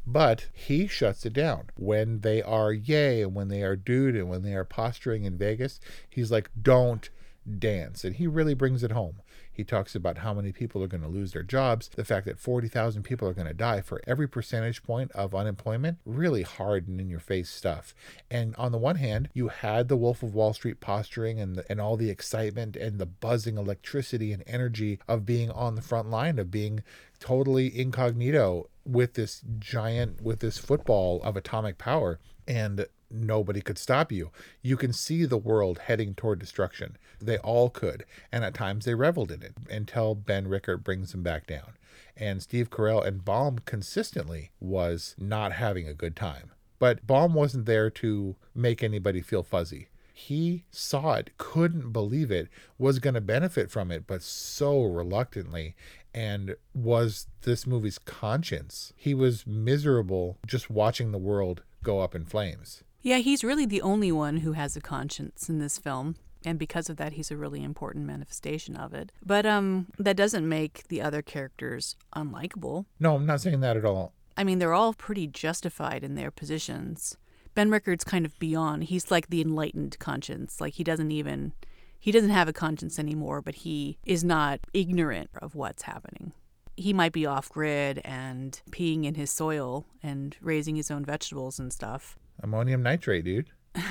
But 0.06 0.48
he 0.54 0.88
shuts 0.88 1.26
it 1.26 1.34
down. 1.34 1.70
When 1.78 2.22
they 2.22 2.42
are 2.42 2.74
yay 2.74 3.22
and 3.22 3.34
when 3.34 3.48
they 3.48 3.62
are 3.64 3.76
dude 3.78 4.16
and 4.16 4.28
when 4.28 4.42
they 4.44 4.54
are 4.54 4.66
posturing 4.66 5.24
in 5.24 5.38
Vegas, 5.38 5.80
he's 6.10 6.30
like, 6.30 6.50
don't 6.62 7.10
dance. 7.58 8.04
And 8.04 8.16
he 8.16 8.28
really 8.28 8.54
brings 8.54 8.84
it 8.84 8.92
home. 8.92 9.22
He 9.54 9.64
talks 9.64 9.96
about 9.96 10.20
how 10.20 10.34
many 10.34 10.52
people 10.52 10.82
are 10.84 10.88
going 10.88 11.04
to 11.04 11.10
lose 11.10 11.34
their 11.34 11.44
jobs, 11.44 11.90
the 11.96 12.04
fact 12.04 12.26
that 12.26 12.40
40,000 12.40 13.04
people 13.04 13.28
are 13.28 13.34
going 13.34 13.48
to 13.48 13.54
die 13.54 13.82
for 13.82 14.02
every 14.08 14.28
percentage 14.28 14.84
point 14.84 15.12
of 15.12 15.36
unemployment. 15.36 16.00
Really 16.06 16.42
hard 16.42 16.88
and 16.88 17.00
in 17.00 17.10
your 17.10 17.20
face 17.20 17.50
stuff. 17.50 17.94
And 18.32 18.56
on 18.56 18.72
the 18.72 18.78
one 18.78 18.96
hand, 18.96 19.30
you 19.34 19.50
had 19.50 19.88
the 19.88 19.98
Wolf 19.98 20.24
of 20.24 20.34
Wall 20.34 20.54
Street 20.54 20.80
posturing 20.80 21.40
and, 21.40 21.56
the, 21.56 21.72
and 21.72 21.80
all 21.80 21.96
the 21.96 22.10
excitement 22.10 22.76
and 22.76 22.98
the 22.98 23.06
buzzing 23.06 23.58
electricity 23.58 24.34
and 24.34 24.44
energy 24.48 25.00
of 25.08 25.26
being 25.26 25.52
on 25.52 25.76
the 25.76 25.82
front 25.82 26.10
line, 26.10 26.40
of 26.40 26.50
being 26.50 26.84
totally 27.20 27.80
incognito 27.80 28.70
with 28.86 29.14
this 29.14 29.44
giant, 29.60 30.22
with 30.22 30.40
this 30.40 30.58
football 30.58 31.22
of 31.22 31.38
atomic 31.38 31.78
power. 31.78 32.20
And 32.48 32.86
nobody 33.14 33.62
could 33.62 33.78
stop 33.78 34.12
you. 34.12 34.32
You 34.62 34.76
can 34.76 34.92
see 34.92 35.26
the 35.26 35.38
world 35.38 35.80
heading 35.80 36.16
toward 36.16 36.40
destruction. 36.40 36.98
They 37.22 37.38
all 37.38 37.70
could. 37.70 38.06
And 38.32 38.44
at 38.44 38.54
times 38.54 38.86
they 38.86 38.96
reveled 38.96 39.32
in 39.32 39.44
it 39.44 39.54
until 39.70 40.16
Ben 40.16 40.48
Rickert 40.48 40.84
brings 40.84 41.12
them 41.12 41.24
back 41.24 41.48
down. 41.48 41.74
And 42.18 42.42
Steve 42.42 42.70
Carell 42.70 43.06
and 43.06 43.24
Baum 43.24 43.60
consistently 43.66 44.52
was 44.60 45.16
not 45.18 45.54
having 45.54 45.88
a 45.88 45.94
good 45.94 46.16
time. 46.16 46.52
But 46.80 47.08
Baum 47.08 47.34
wasn't 47.34 47.66
there 47.66 47.90
to 47.92 48.36
make 48.54 48.84
anybody 48.84 49.22
feel 49.22 49.44
fuzzy. 49.44 49.88
He 50.14 50.66
saw 50.70 51.14
it, 51.16 51.32
couldn't 51.38 51.92
believe 51.92 52.30
it, 52.30 52.48
was 52.78 53.00
going 53.00 53.16
to 53.16 53.22
benefit 53.22 53.72
from 53.72 53.92
it, 53.92 54.06
but 54.06 54.22
so 54.22 54.84
reluctantly, 54.84 55.76
and 56.14 56.56
was 56.74 57.28
this 57.42 57.66
movie's 57.66 57.98
conscience. 57.98 58.94
He 58.96 59.14
was 59.14 59.48
miserable 59.48 60.38
just 60.46 60.70
watching 60.70 61.12
the 61.12 61.18
world 61.18 61.64
go 61.84 62.00
up 62.00 62.14
in 62.14 62.26
flames. 62.26 62.84
Yeah, 63.04 63.18
he's 63.18 63.44
really 63.44 63.66
the 63.66 63.82
only 63.82 64.12
one 64.12 64.38
who 64.38 64.54
has 64.54 64.76
a 64.78 64.82
conscience 64.82 65.50
in 65.50 65.60
this 65.60 65.78
film. 65.78 66.16
And 66.46 66.58
because 66.58 66.90
of 66.90 66.98
that, 66.98 67.14
he's 67.14 67.32
a 67.32 67.38
really 67.38 67.64
important 67.64 68.06
manifestation 68.06 68.76
of 68.76 68.94
it. 68.94 69.12
But 69.26 69.46
um, 69.46 69.88
that 70.00 70.18
doesn't 70.18 70.48
make 70.48 70.88
the 70.88 71.02
other 71.02 71.22
characters 71.22 71.96
unlikable. 72.16 72.86
No, 73.00 73.16
I'm 73.16 73.26
not 73.26 73.42
saying 73.42 73.60
that 73.60 73.78
at 73.78 73.86
all. 73.86 74.14
I 74.36 74.44
mean, 74.44 74.60
they're 74.60 74.74
all 74.74 74.94
pretty 74.94 75.28
justified 75.28 76.04
in 76.04 76.16
their 76.16 76.32
positions. 76.32 77.18
Ben 77.56 77.70
Rickert's 77.70 78.04
kind 78.04 78.26
of 78.26 78.38
beyond. 78.40 78.86
He's 78.86 79.12
like 79.12 79.28
the 79.28 79.42
enlightened 79.42 80.00
conscience. 80.00 80.60
Like 80.60 80.74
he 80.74 80.84
doesn't 80.84 81.12
even 81.12 81.54
he 82.00 82.12
doesn't 82.12 82.32
have 82.32 82.50
a 82.50 82.54
conscience 82.54 83.00
anymore, 83.00 83.42
but 83.42 83.56
he 83.56 83.98
is 84.06 84.24
not 84.24 84.60
ignorant 84.74 85.30
of 85.42 85.56
what's 85.56 85.84
happening. 85.84 86.34
He 86.76 86.92
might 86.92 87.14
be 87.14 87.26
off 87.26 87.50
grid 87.50 88.02
and 88.04 88.60
peeing 88.72 89.06
in 89.06 89.16
his 89.16 89.32
soil 89.32 89.86
and 90.02 90.36
raising 90.42 90.76
his 90.76 90.90
own 90.92 91.06
vegetables 91.06 91.60
and 91.60 91.72
stuff. 91.72 92.18
Ammonium 92.42 92.84
nitrate, 92.84 93.26
dude. 93.26 93.50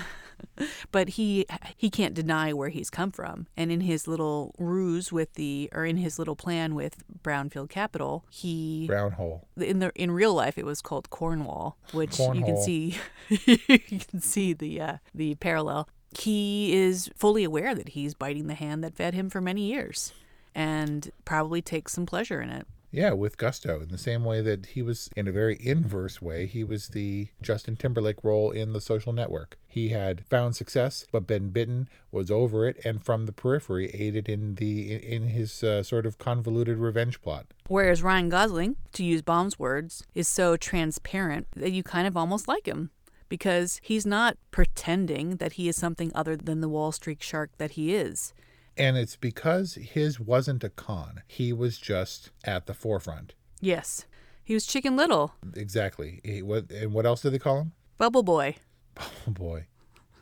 but 0.91 1.11
he 1.11 1.47
he 1.77 1.91
can't 1.91 2.15
deny 2.15 2.53
where 2.53 2.69
he's 2.69 2.91
come 2.91 3.11
from. 3.11 3.47
And 3.57 3.71
in 3.71 3.81
his 3.81 4.07
little 4.07 4.55
ruse 4.59 5.13
with 5.13 5.35
the 5.35 5.69
or 5.73 5.85
in 5.85 5.97
his 5.97 6.19
little 6.19 6.37
plan 6.37 6.75
with 6.75 7.03
Brownfield 7.23 7.71
Capital, 7.71 8.25
he 8.31 8.87
brown 8.87 9.13
hole. 9.13 9.47
In 9.57 9.79
the 9.79 9.93
in 9.95 10.11
real 10.11 10.35
life 10.35 10.59
it 10.59 10.67
was 10.67 10.81
called 10.81 11.11
Cornwall, 11.11 11.79
which 11.93 12.13
Cornhole. 12.13 12.37
you 12.37 12.45
can 12.45 12.63
see 12.63 12.99
you 13.29 14.01
can 14.01 14.21
see 14.21 14.53
the 14.53 14.81
uh, 14.81 14.97
the 15.15 15.35
parallel. 15.37 15.89
He 16.19 16.75
is 16.75 17.11
fully 17.17 17.43
aware 17.43 17.75
that 17.75 17.91
he's 17.91 18.13
biting 18.15 18.47
the 18.47 18.55
hand 18.55 18.85
that 18.85 18.95
fed 18.95 19.15
him 19.15 19.31
for 19.31 19.41
many 19.41 19.63
years 19.63 20.13
and 20.55 21.11
probably 21.25 21.63
takes 21.63 21.95
some 21.95 22.05
pleasure 22.05 22.43
in 22.43 22.51
it. 22.51 22.67
Yeah, 22.95 23.15
with 23.15 23.39
gusto, 23.39 23.81
in 23.81 23.89
the 23.89 23.97
same 23.97 24.23
way 24.23 24.43
that 24.43 24.67
he 24.67 24.83
was, 24.83 25.09
in 25.17 25.27
a 25.27 25.33
very 25.33 25.57
inverse 25.59 26.21
way, 26.21 26.45
he 26.45 26.63
was 26.63 26.89
the 26.89 27.29
Justin 27.41 27.75
Timberlake 27.75 28.23
role 28.23 28.51
in 28.51 28.75
The 28.75 28.83
Social 28.83 29.15
Network. 29.15 29.59
He 29.67 29.89
had 29.89 30.27
found 30.27 30.55
success, 30.55 31.07
but 31.11 31.27
been 31.27 31.49
bitten, 31.49 31.89
was 32.11 32.31
over 32.31 32.69
it, 32.69 32.79
and 32.85 33.03
from 33.03 33.25
the 33.25 33.33
periphery 33.33 33.89
aided 33.95 34.29
in 34.29 34.57
the 34.57 34.93
in 34.93 35.29
his 35.29 35.65
uh, 35.65 35.83
sort 35.83 36.05
of 36.05 36.19
convoluted 36.19 36.77
revenge 36.77 37.23
plot. 37.23 37.47
Whereas 37.67 38.03
Ryan 38.03 38.29
Gosling, 38.29 38.77
to 38.93 39.03
use 39.03 39.23
Baum's 39.23 39.59
words, 39.59 40.05
is 40.15 40.29
so 40.29 40.59
transparent 40.59 41.47
that 41.57 41.73
you 41.73 41.83
kind 41.83 42.07
of 42.07 42.15
almost 42.15 42.47
like 42.47 42.67
him 42.67 42.91
because 43.31 43.81
he's 43.83 44.05
not 44.05 44.37
pretending 44.51 45.37
that 45.37 45.53
he 45.53 45.67
is 45.67 45.77
something 45.77 46.13
other 46.15 46.37
than 46.37 46.61
the 46.61 46.69
Wall 46.69 46.93
Street 46.93 47.23
shark 47.23 47.51
that 47.57 47.71
he 47.71 47.95
is. 47.95 48.35
And 48.77 48.97
it's 48.97 49.17
because 49.17 49.75
his 49.75 50.19
wasn't 50.19 50.65
a 50.65 50.71
con. 50.71 51.23
He 51.27 51.53
was 51.53 51.79
just 51.79 52.31
at 52.45 52.67
the 52.67 52.75
forefront. 52.75 53.35
Yes. 53.61 54.07
He 54.45 54.55
was 54.55 54.67
Chicken 54.67 54.97
Little. 54.97 55.35
Exactly. 55.55 56.21
He, 56.25 56.43
what, 56.43 56.71
and 56.71 56.93
what 56.93 57.07
else 57.07 57.23
did 57.23 57.33
they 57.33 57.39
call 57.39 57.61
him? 57.61 57.73
Bubble 57.99 58.23
Boy. 58.23 58.57
Bubble 58.95 59.33
Boy. 59.33 59.67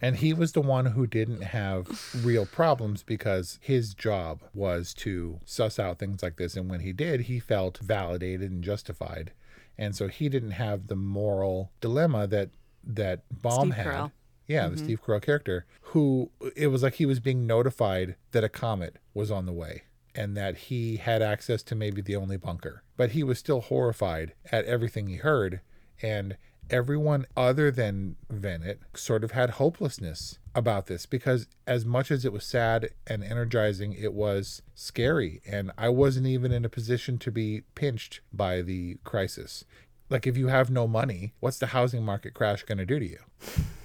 And 0.02 0.16
he 0.16 0.32
was 0.32 0.52
the 0.52 0.62
one 0.62 0.86
who 0.86 1.06
didn't 1.06 1.42
have 1.42 2.14
real 2.24 2.46
problems 2.46 3.02
because 3.02 3.58
his 3.60 3.94
job 3.94 4.42
was 4.54 4.94
to 4.94 5.40
suss 5.44 5.78
out 5.78 5.98
things 5.98 6.22
like 6.22 6.36
this. 6.36 6.56
And 6.56 6.70
when 6.70 6.80
he 6.80 6.92
did, 6.92 7.22
he 7.22 7.38
felt 7.38 7.78
validated 7.78 8.50
and 8.50 8.64
justified. 8.64 9.32
And 9.76 9.94
so 9.94 10.08
he 10.08 10.28
didn't 10.28 10.52
have 10.52 10.86
the 10.86 10.96
moral 10.96 11.70
dilemma 11.80 12.26
that 12.28 12.50
that 12.82 13.24
Baum 13.30 13.72
Steve 13.72 13.74
had. 13.74 13.86
Carell. 13.86 14.12
Yeah, 14.50 14.66
Mhm. 14.66 14.70
the 14.72 14.76
Steve 14.78 15.02
Carell 15.04 15.22
character, 15.22 15.64
who 15.80 16.30
it 16.56 16.66
was 16.68 16.82
like 16.82 16.94
he 16.94 17.06
was 17.06 17.20
being 17.20 17.46
notified 17.46 18.16
that 18.32 18.42
a 18.42 18.48
comet 18.48 18.96
was 19.14 19.30
on 19.30 19.46
the 19.46 19.52
way 19.52 19.82
and 20.14 20.36
that 20.36 20.56
he 20.68 20.96
had 20.96 21.22
access 21.22 21.62
to 21.62 21.74
maybe 21.76 22.02
the 22.02 22.16
only 22.16 22.36
bunker. 22.36 22.82
But 22.96 23.12
he 23.12 23.22
was 23.22 23.38
still 23.38 23.60
horrified 23.60 24.32
at 24.50 24.64
everything 24.64 25.06
he 25.06 25.16
heard, 25.16 25.60
and 26.02 26.36
everyone 26.68 27.26
other 27.36 27.70
than 27.70 28.16
Vennett 28.32 28.78
sort 28.94 29.22
of 29.22 29.30
had 29.32 29.50
hopelessness 29.50 30.38
about 30.54 30.86
this 30.86 31.06
because 31.06 31.46
as 31.66 31.84
much 31.84 32.10
as 32.10 32.24
it 32.24 32.32
was 32.32 32.44
sad 32.44 32.90
and 33.06 33.22
energizing, 33.22 33.92
it 33.92 34.12
was 34.14 34.62
scary. 34.74 35.40
And 35.46 35.70
I 35.78 35.88
wasn't 35.90 36.26
even 36.26 36.50
in 36.50 36.64
a 36.64 36.68
position 36.68 37.18
to 37.18 37.30
be 37.30 37.62
pinched 37.76 38.20
by 38.32 38.62
the 38.62 38.98
crisis. 39.04 39.64
Like, 40.08 40.26
if 40.26 40.36
you 40.36 40.48
have 40.48 40.70
no 40.70 40.88
money, 40.88 41.34
what's 41.38 41.58
the 41.58 41.68
housing 41.68 42.04
market 42.04 42.34
crash 42.34 42.64
going 42.64 42.78
to 42.78 42.86
do 42.86 42.98
to 42.98 43.06
you? 43.08 43.18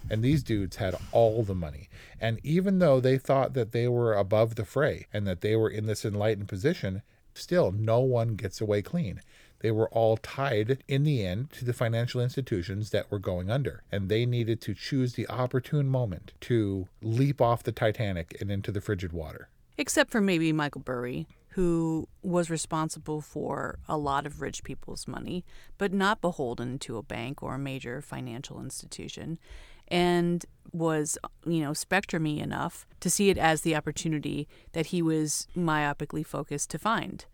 And 0.09 0.23
these 0.23 0.43
dudes 0.43 0.77
had 0.77 0.95
all 1.11 1.43
the 1.43 1.55
money. 1.55 1.89
And 2.19 2.39
even 2.43 2.79
though 2.79 2.99
they 2.99 3.17
thought 3.17 3.53
that 3.53 3.71
they 3.71 3.87
were 3.87 4.13
above 4.13 4.55
the 4.55 4.65
fray 4.65 5.07
and 5.13 5.27
that 5.27 5.41
they 5.41 5.55
were 5.55 5.69
in 5.69 5.85
this 5.85 6.05
enlightened 6.05 6.47
position, 6.47 7.01
still 7.33 7.71
no 7.71 7.99
one 7.99 8.35
gets 8.35 8.61
away 8.61 8.81
clean. 8.81 9.21
They 9.59 9.71
were 9.71 9.89
all 9.89 10.17
tied 10.17 10.83
in 10.87 11.03
the 11.03 11.25
end 11.25 11.49
to 11.53 11.65
the 11.65 11.73
financial 11.73 12.21
institutions 12.21 12.91
that 12.91 13.09
were 13.09 13.19
going 13.19 13.49
under. 13.49 13.83
And 13.91 14.09
they 14.09 14.25
needed 14.25 14.61
to 14.61 14.73
choose 14.73 15.13
the 15.13 15.27
opportune 15.27 15.87
moment 15.87 16.33
to 16.41 16.87
leap 17.01 17.41
off 17.41 17.63
the 17.63 17.71
Titanic 17.71 18.37
and 18.39 18.51
into 18.51 18.71
the 18.71 18.81
frigid 18.81 19.11
water. 19.11 19.49
Except 19.77 20.11
for 20.11 20.21
maybe 20.21 20.53
Michael 20.53 20.81
Burry, 20.81 21.27
who 21.49 22.07
was 22.21 22.49
responsible 22.49 23.21
for 23.21 23.79
a 23.87 23.97
lot 23.97 24.25
of 24.25 24.41
rich 24.41 24.63
people's 24.63 25.07
money, 25.07 25.45
but 25.77 25.93
not 25.93 26.21
beholden 26.21 26.77
to 26.79 26.97
a 26.97 27.03
bank 27.03 27.41
or 27.41 27.55
a 27.55 27.59
major 27.59 28.01
financial 28.01 28.59
institution, 28.59 29.39
and 29.87 30.45
was, 30.71 31.17
you 31.45 31.61
know, 31.61 31.71
spectrumy 31.71 32.41
enough 32.41 32.85
to 32.99 33.09
see 33.09 33.29
it 33.29 33.37
as 33.37 33.61
the 33.61 33.75
opportunity 33.75 34.47
that 34.73 34.87
he 34.87 35.01
was 35.01 35.47
myopically 35.55 36.25
focused 36.25 36.69
to 36.71 36.79
find. 36.79 37.25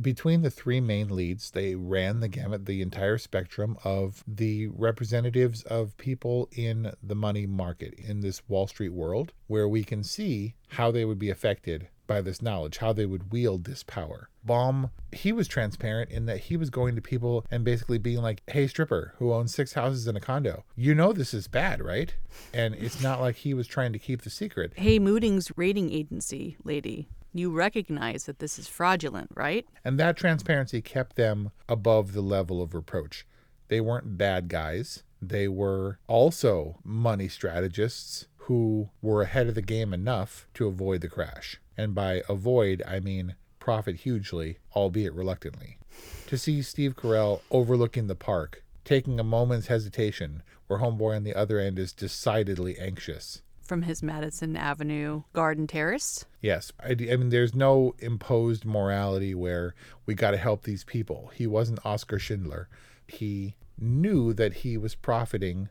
Between 0.00 0.42
the 0.42 0.50
three 0.50 0.80
main 0.80 1.08
leads, 1.08 1.50
they 1.50 1.74
ran 1.74 2.20
the 2.20 2.28
gamut, 2.28 2.66
the 2.66 2.82
entire 2.82 3.16
spectrum 3.16 3.78
of 3.84 4.22
the 4.28 4.68
representatives 4.68 5.62
of 5.62 5.96
people 5.96 6.48
in 6.52 6.92
the 7.02 7.14
money 7.14 7.46
market 7.46 7.94
in 7.94 8.20
this 8.20 8.46
Wall 8.48 8.66
Street 8.66 8.92
world, 8.92 9.32
where 9.46 9.68
we 9.68 9.82
can 9.84 10.04
see 10.04 10.54
how 10.68 10.90
they 10.90 11.06
would 11.06 11.18
be 11.18 11.30
affected 11.30 11.88
by 12.08 12.20
this 12.20 12.42
knowledge, 12.42 12.78
how 12.78 12.92
they 12.92 13.06
would 13.06 13.30
wield 13.30 13.62
this 13.62 13.84
power. 13.84 14.28
Baum, 14.42 14.90
he 15.12 15.30
was 15.30 15.46
transparent 15.46 16.10
in 16.10 16.26
that 16.26 16.40
he 16.40 16.56
was 16.56 16.70
going 16.70 16.96
to 16.96 17.00
people 17.00 17.46
and 17.52 17.62
basically 17.62 17.98
being 17.98 18.20
like, 18.20 18.42
hey, 18.48 18.66
stripper 18.66 19.14
who 19.18 19.32
owns 19.32 19.54
six 19.54 19.74
houses 19.74 20.08
and 20.08 20.16
a 20.16 20.20
condo, 20.20 20.64
you 20.74 20.94
know 20.94 21.12
this 21.12 21.32
is 21.32 21.46
bad, 21.46 21.80
right? 21.80 22.16
And 22.52 22.74
it's 22.74 23.00
not 23.00 23.20
like 23.20 23.36
he 23.36 23.54
was 23.54 23.68
trying 23.68 23.92
to 23.92 23.98
keep 24.00 24.22
the 24.22 24.30
secret. 24.30 24.72
Hey, 24.74 24.98
Mooding's 24.98 25.52
rating 25.56 25.92
agency 25.92 26.56
lady, 26.64 27.08
you 27.32 27.52
recognize 27.52 28.24
that 28.24 28.40
this 28.40 28.58
is 28.58 28.66
fraudulent, 28.66 29.30
right? 29.34 29.66
And 29.84 30.00
that 30.00 30.16
transparency 30.16 30.80
kept 30.80 31.14
them 31.16 31.52
above 31.68 32.12
the 32.12 32.22
level 32.22 32.60
of 32.60 32.74
reproach. 32.74 33.24
They 33.68 33.80
weren't 33.80 34.18
bad 34.18 34.48
guys. 34.48 35.04
They 35.20 35.46
were 35.46 35.98
also 36.06 36.78
money 36.84 37.28
strategists 37.28 38.28
who 38.48 38.88
were 39.02 39.20
ahead 39.22 39.46
of 39.46 39.54
the 39.54 39.62
game 39.62 39.92
enough 39.92 40.48
to 40.54 40.66
avoid 40.66 41.02
the 41.02 41.08
crash. 41.08 41.60
And 41.78 41.94
by 41.94 42.22
avoid, 42.28 42.82
I 42.86 42.98
mean 42.98 43.36
profit 43.60 44.00
hugely, 44.00 44.58
albeit 44.74 45.14
reluctantly. 45.14 45.78
To 46.26 46.36
see 46.36 46.60
Steve 46.60 46.96
Carell 46.96 47.40
overlooking 47.50 48.08
the 48.08 48.16
park, 48.16 48.64
taking 48.84 49.20
a 49.20 49.24
moment's 49.24 49.68
hesitation, 49.68 50.42
where 50.66 50.80
Homeboy 50.80 51.16
on 51.16 51.22
the 51.22 51.34
other 51.34 51.58
end 51.58 51.78
is 51.78 51.92
decidedly 51.92 52.78
anxious. 52.78 53.42
From 53.62 53.82
his 53.82 54.02
Madison 54.02 54.56
Avenue 54.56 55.22
garden 55.34 55.66
terrace. 55.66 56.24
Yes, 56.40 56.72
I, 56.80 56.90
I 56.92 57.16
mean, 57.16 57.28
there's 57.28 57.54
no 57.54 57.94
imposed 57.98 58.64
morality 58.64 59.34
where 59.34 59.74
we 60.04 60.14
got 60.14 60.32
to 60.32 60.36
help 60.36 60.62
these 60.62 60.84
people. 60.84 61.30
He 61.34 61.46
wasn't 61.46 61.84
Oscar 61.84 62.18
Schindler. 62.18 62.68
He 63.06 63.54
knew 63.78 64.32
that 64.32 64.54
he 64.54 64.76
was 64.76 64.94
profiting. 64.94 65.68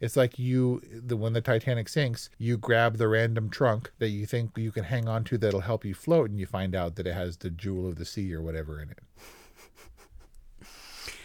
It's 0.00 0.16
like 0.16 0.38
you, 0.38 0.80
the 0.90 1.16
when 1.16 1.34
the 1.34 1.42
Titanic 1.42 1.88
sinks, 1.88 2.30
you 2.38 2.56
grab 2.56 2.96
the 2.96 3.06
random 3.06 3.50
trunk 3.50 3.92
that 3.98 4.08
you 4.08 4.24
think 4.24 4.56
you 4.56 4.72
can 4.72 4.84
hang 4.84 5.08
on 5.08 5.24
to 5.24 5.36
that'll 5.36 5.60
help 5.60 5.84
you 5.84 5.94
float, 5.94 6.30
and 6.30 6.40
you 6.40 6.46
find 6.46 6.74
out 6.74 6.96
that 6.96 7.06
it 7.06 7.12
has 7.12 7.36
the 7.36 7.50
jewel 7.50 7.86
of 7.86 7.96
the 7.96 8.06
sea 8.06 8.32
or 8.32 8.40
whatever 8.40 8.80
in 8.80 8.90
it. 8.90 8.98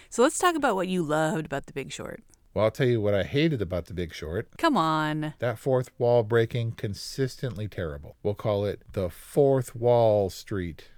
So 0.08 0.24
let's 0.24 0.38
talk 0.38 0.56
about 0.56 0.76
what 0.78 0.88
you 0.88 1.04
loved 1.04 1.46
about 1.46 1.66
The 1.66 1.74
Big 1.74 1.92
Short. 1.92 2.24
Well, 2.54 2.64
I'll 2.64 2.72
tell 2.72 2.88
you 2.88 3.02
what 3.02 3.14
I 3.14 3.24
hated 3.24 3.62
about 3.62 3.88
The 3.88 3.94
Big 3.94 4.14
Short. 4.14 4.48
Come 4.58 4.78
on. 4.78 5.34
That 5.40 5.60
fourth 5.60 5.90
wall 5.98 6.24
breaking, 6.24 6.74
consistently 6.78 7.68
terrible. 7.68 8.16
We'll 8.24 8.34
call 8.34 8.64
it 8.64 8.82
the 8.94 9.10
fourth 9.10 9.76
wall 9.76 10.30
street. 10.30 10.90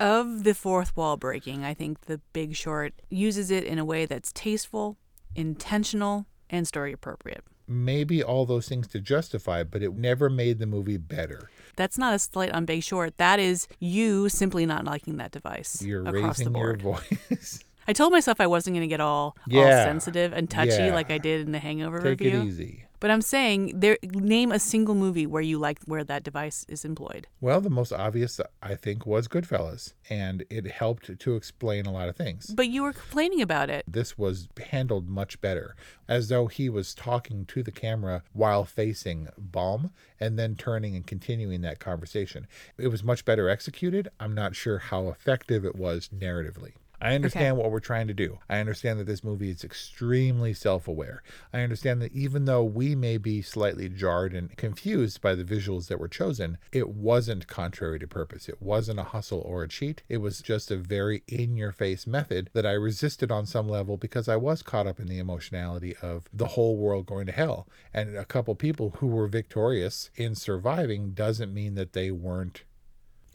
Of 0.00 0.42
the 0.42 0.54
fourth 0.54 0.96
wall 0.96 1.16
breaking, 1.16 1.64
I 1.64 1.74
think 1.74 2.06
The 2.06 2.20
Big 2.32 2.56
Short 2.56 2.92
uses 3.08 3.52
it 3.52 3.62
in 3.62 3.78
a 3.78 3.84
way 3.84 4.04
that's 4.04 4.32
tasteful, 4.32 4.96
intentional, 5.36 6.26
and 6.50 6.66
story 6.66 6.92
appropriate. 6.92 7.42
maybe 7.66 8.22
all 8.22 8.44
those 8.46 8.68
things 8.68 8.88
to 8.88 8.98
justify, 9.00 9.62
but 9.62 9.80
it 9.82 9.94
never 9.94 10.28
made 10.28 10.58
the 10.58 10.66
movie 10.66 10.96
better. 10.96 11.48
That's 11.76 11.96
not 11.96 12.12
a 12.14 12.18
slight 12.18 12.50
on 12.50 12.64
Big 12.64 12.82
Short. 12.82 13.16
That 13.18 13.38
is 13.38 13.68
you 13.78 14.28
simply 14.28 14.66
not 14.66 14.84
liking 14.84 15.18
that 15.18 15.30
device. 15.30 15.80
You're 15.82 16.02
raising 16.02 16.54
your 16.54 16.76
voice. 16.76 17.62
I 17.88 17.92
told 17.92 18.12
myself 18.12 18.40
I 18.40 18.46
wasn't 18.48 18.74
going 18.74 18.82
to 18.82 18.88
get 18.88 19.00
all 19.00 19.36
all 19.52 19.62
sensitive 19.62 20.32
and 20.32 20.50
touchy 20.50 20.70
Yeah. 20.72 20.94
like 20.94 21.10
I 21.10 21.18
did 21.18 21.40
in 21.42 21.52
the 21.52 21.58
Hangover 21.60 22.00
Take 22.00 22.20
review. 22.20 22.40
it 22.40 22.44
easy. 22.46 22.84
But 23.00 23.10
I'm 23.10 23.22
saying 23.22 23.80
there 23.80 23.96
name 24.02 24.52
a 24.52 24.58
single 24.58 24.94
movie 24.94 25.26
where 25.26 25.42
you 25.42 25.58
like 25.58 25.80
where 25.86 26.04
that 26.04 26.22
device 26.22 26.66
is 26.68 26.84
employed. 26.84 27.26
Well, 27.40 27.62
the 27.62 27.70
most 27.70 27.92
obvious, 27.92 28.40
I 28.62 28.74
think, 28.74 29.06
was 29.06 29.26
Goodfellas, 29.26 29.94
and 30.10 30.44
it 30.50 30.66
helped 30.66 31.18
to 31.18 31.34
explain 31.34 31.86
a 31.86 31.92
lot 31.92 32.10
of 32.10 32.16
things. 32.16 32.54
But 32.54 32.68
you 32.68 32.82
were 32.82 32.92
complaining 32.92 33.40
about 33.40 33.70
it. 33.70 33.84
This 33.88 34.18
was 34.18 34.48
handled 34.70 35.08
much 35.08 35.40
better, 35.40 35.74
as 36.08 36.28
though 36.28 36.46
he 36.46 36.68
was 36.68 36.94
talking 36.94 37.46
to 37.46 37.62
the 37.62 37.72
camera 37.72 38.22
while 38.34 38.64
facing 38.64 39.28
Baum 39.38 39.92
and 40.18 40.38
then 40.38 40.54
turning 40.54 40.94
and 40.94 41.06
continuing 41.06 41.62
that 41.62 41.78
conversation. 41.78 42.46
It 42.76 42.88
was 42.88 43.02
much 43.02 43.24
better 43.24 43.48
executed. 43.48 44.10
I'm 44.20 44.34
not 44.34 44.54
sure 44.54 44.78
how 44.78 45.08
effective 45.08 45.64
it 45.64 45.74
was 45.74 46.10
narratively. 46.14 46.74
I 47.00 47.14
understand 47.14 47.56
what 47.56 47.70
we're 47.70 47.80
trying 47.80 48.08
to 48.08 48.14
do. 48.14 48.38
I 48.48 48.58
understand 48.58 49.00
that 49.00 49.06
this 49.06 49.24
movie 49.24 49.50
is 49.50 49.64
extremely 49.64 50.52
self 50.52 50.86
aware. 50.86 51.22
I 51.52 51.60
understand 51.60 52.02
that 52.02 52.12
even 52.12 52.44
though 52.44 52.62
we 52.62 52.94
may 52.94 53.16
be 53.16 53.40
slightly 53.40 53.88
jarred 53.88 54.34
and 54.34 54.54
confused 54.56 55.20
by 55.20 55.34
the 55.34 55.44
visuals 55.44 55.88
that 55.88 55.98
were 55.98 56.08
chosen, 56.08 56.58
it 56.72 56.90
wasn't 56.90 57.46
contrary 57.46 57.98
to 57.98 58.06
purpose. 58.06 58.48
It 58.48 58.60
wasn't 58.60 59.00
a 59.00 59.04
hustle 59.04 59.40
or 59.40 59.62
a 59.62 59.68
cheat. 59.68 60.02
It 60.08 60.18
was 60.18 60.42
just 60.42 60.70
a 60.70 60.76
very 60.76 61.22
in 61.26 61.56
your 61.56 61.72
face 61.72 62.06
method 62.06 62.50
that 62.52 62.66
I 62.66 62.72
resisted 62.72 63.30
on 63.32 63.46
some 63.46 63.68
level 63.68 63.96
because 63.96 64.28
I 64.28 64.36
was 64.36 64.62
caught 64.62 64.86
up 64.86 65.00
in 65.00 65.06
the 65.06 65.18
emotionality 65.18 65.96
of 66.02 66.28
the 66.32 66.48
whole 66.48 66.76
world 66.76 67.06
going 67.06 67.26
to 67.26 67.32
hell. 67.32 67.66
And 67.94 68.16
a 68.16 68.24
couple 68.24 68.54
people 68.54 68.96
who 68.98 69.06
were 69.06 69.26
victorious 69.26 70.10
in 70.16 70.34
surviving 70.34 71.10
doesn't 71.10 71.54
mean 71.54 71.74
that 71.74 71.92
they 71.92 72.10
weren't 72.10 72.64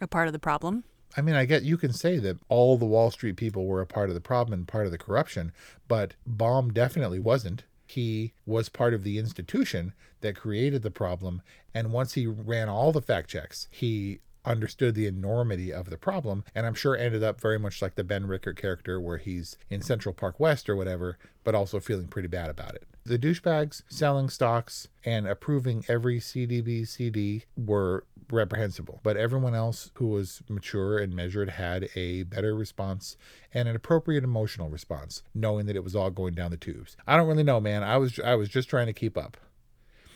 A 0.01 0.07
part 0.07 0.27
of 0.27 0.33
the 0.33 0.39
problem. 0.39 0.83
I 1.17 1.21
mean, 1.21 1.35
I 1.35 1.45
get 1.45 1.63
you 1.63 1.77
can 1.77 1.93
say 1.93 2.17
that 2.17 2.37
all 2.49 2.77
the 2.77 2.85
Wall 2.85 3.09
Street 3.09 3.37
people 3.37 3.65
were 3.65 3.81
a 3.81 3.87
part 3.87 4.09
of 4.09 4.15
the 4.15 4.21
problem 4.21 4.53
and 4.53 4.67
part 4.67 4.85
of 4.85 4.91
the 4.91 4.97
corruption, 4.97 5.53
but 5.87 6.13
Baum 6.25 6.73
definitely 6.73 7.19
wasn't. 7.19 7.63
He 7.87 8.33
was 8.45 8.67
part 8.67 8.93
of 8.93 9.03
the 9.03 9.17
institution 9.17 9.93
that 10.21 10.35
created 10.35 10.81
the 10.81 10.91
problem. 10.91 11.41
And 11.73 11.91
once 11.91 12.13
he 12.13 12.25
ran 12.25 12.67
all 12.67 12.91
the 12.91 13.01
fact 13.01 13.29
checks, 13.29 13.67
he 13.71 14.19
understood 14.45 14.95
the 14.95 15.07
enormity 15.07 15.71
of 15.73 15.89
the 15.89 15.97
problem. 15.97 16.43
And 16.53 16.65
I'm 16.65 16.73
sure 16.73 16.95
ended 16.95 17.23
up 17.23 17.41
very 17.41 17.59
much 17.59 17.81
like 17.81 17.95
the 17.95 18.03
Ben 18.03 18.27
Rickert 18.27 18.57
character, 18.57 18.99
where 18.99 19.17
he's 19.17 19.57
in 19.69 19.81
Central 19.81 20.13
Park 20.13 20.39
West 20.39 20.69
or 20.69 20.75
whatever, 20.75 21.17
but 21.43 21.55
also 21.55 21.79
feeling 21.79 22.07
pretty 22.07 22.27
bad 22.27 22.49
about 22.49 22.75
it. 22.75 22.83
The 23.05 23.19
douchebags 23.19 23.83
selling 23.87 24.29
stocks 24.29 24.87
and 25.03 25.27
approving 25.27 25.85
every 25.87 26.19
CDB 26.19 26.87
CD 26.87 27.43
were 27.55 28.03
reprehensible, 28.31 28.99
but 29.03 29.15
everyone 29.15 29.53
else 29.53 29.91
who 29.95 30.07
was 30.07 30.41
mature 30.49 30.97
and 30.97 31.15
measured 31.15 31.51
had 31.51 31.89
a 31.95 32.23
better 32.23 32.55
response 32.55 33.15
and 33.53 33.69
an 33.69 33.75
appropriate 33.75 34.23
emotional 34.23 34.69
response, 34.69 35.21
knowing 35.35 35.67
that 35.67 35.75
it 35.75 35.83
was 35.83 35.95
all 35.95 36.09
going 36.09 36.33
down 36.33 36.49
the 36.49 36.57
tubes. 36.57 36.97
I 37.05 37.15
don't 37.15 37.27
really 37.27 37.43
know, 37.43 37.59
man. 37.59 37.83
I 37.83 37.97
was 37.97 38.19
I 38.19 38.33
was 38.33 38.49
just 38.49 38.69
trying 38.69 38.87
to 38.87 38.93
keep 38.93 39.17
up. 39.17 39.37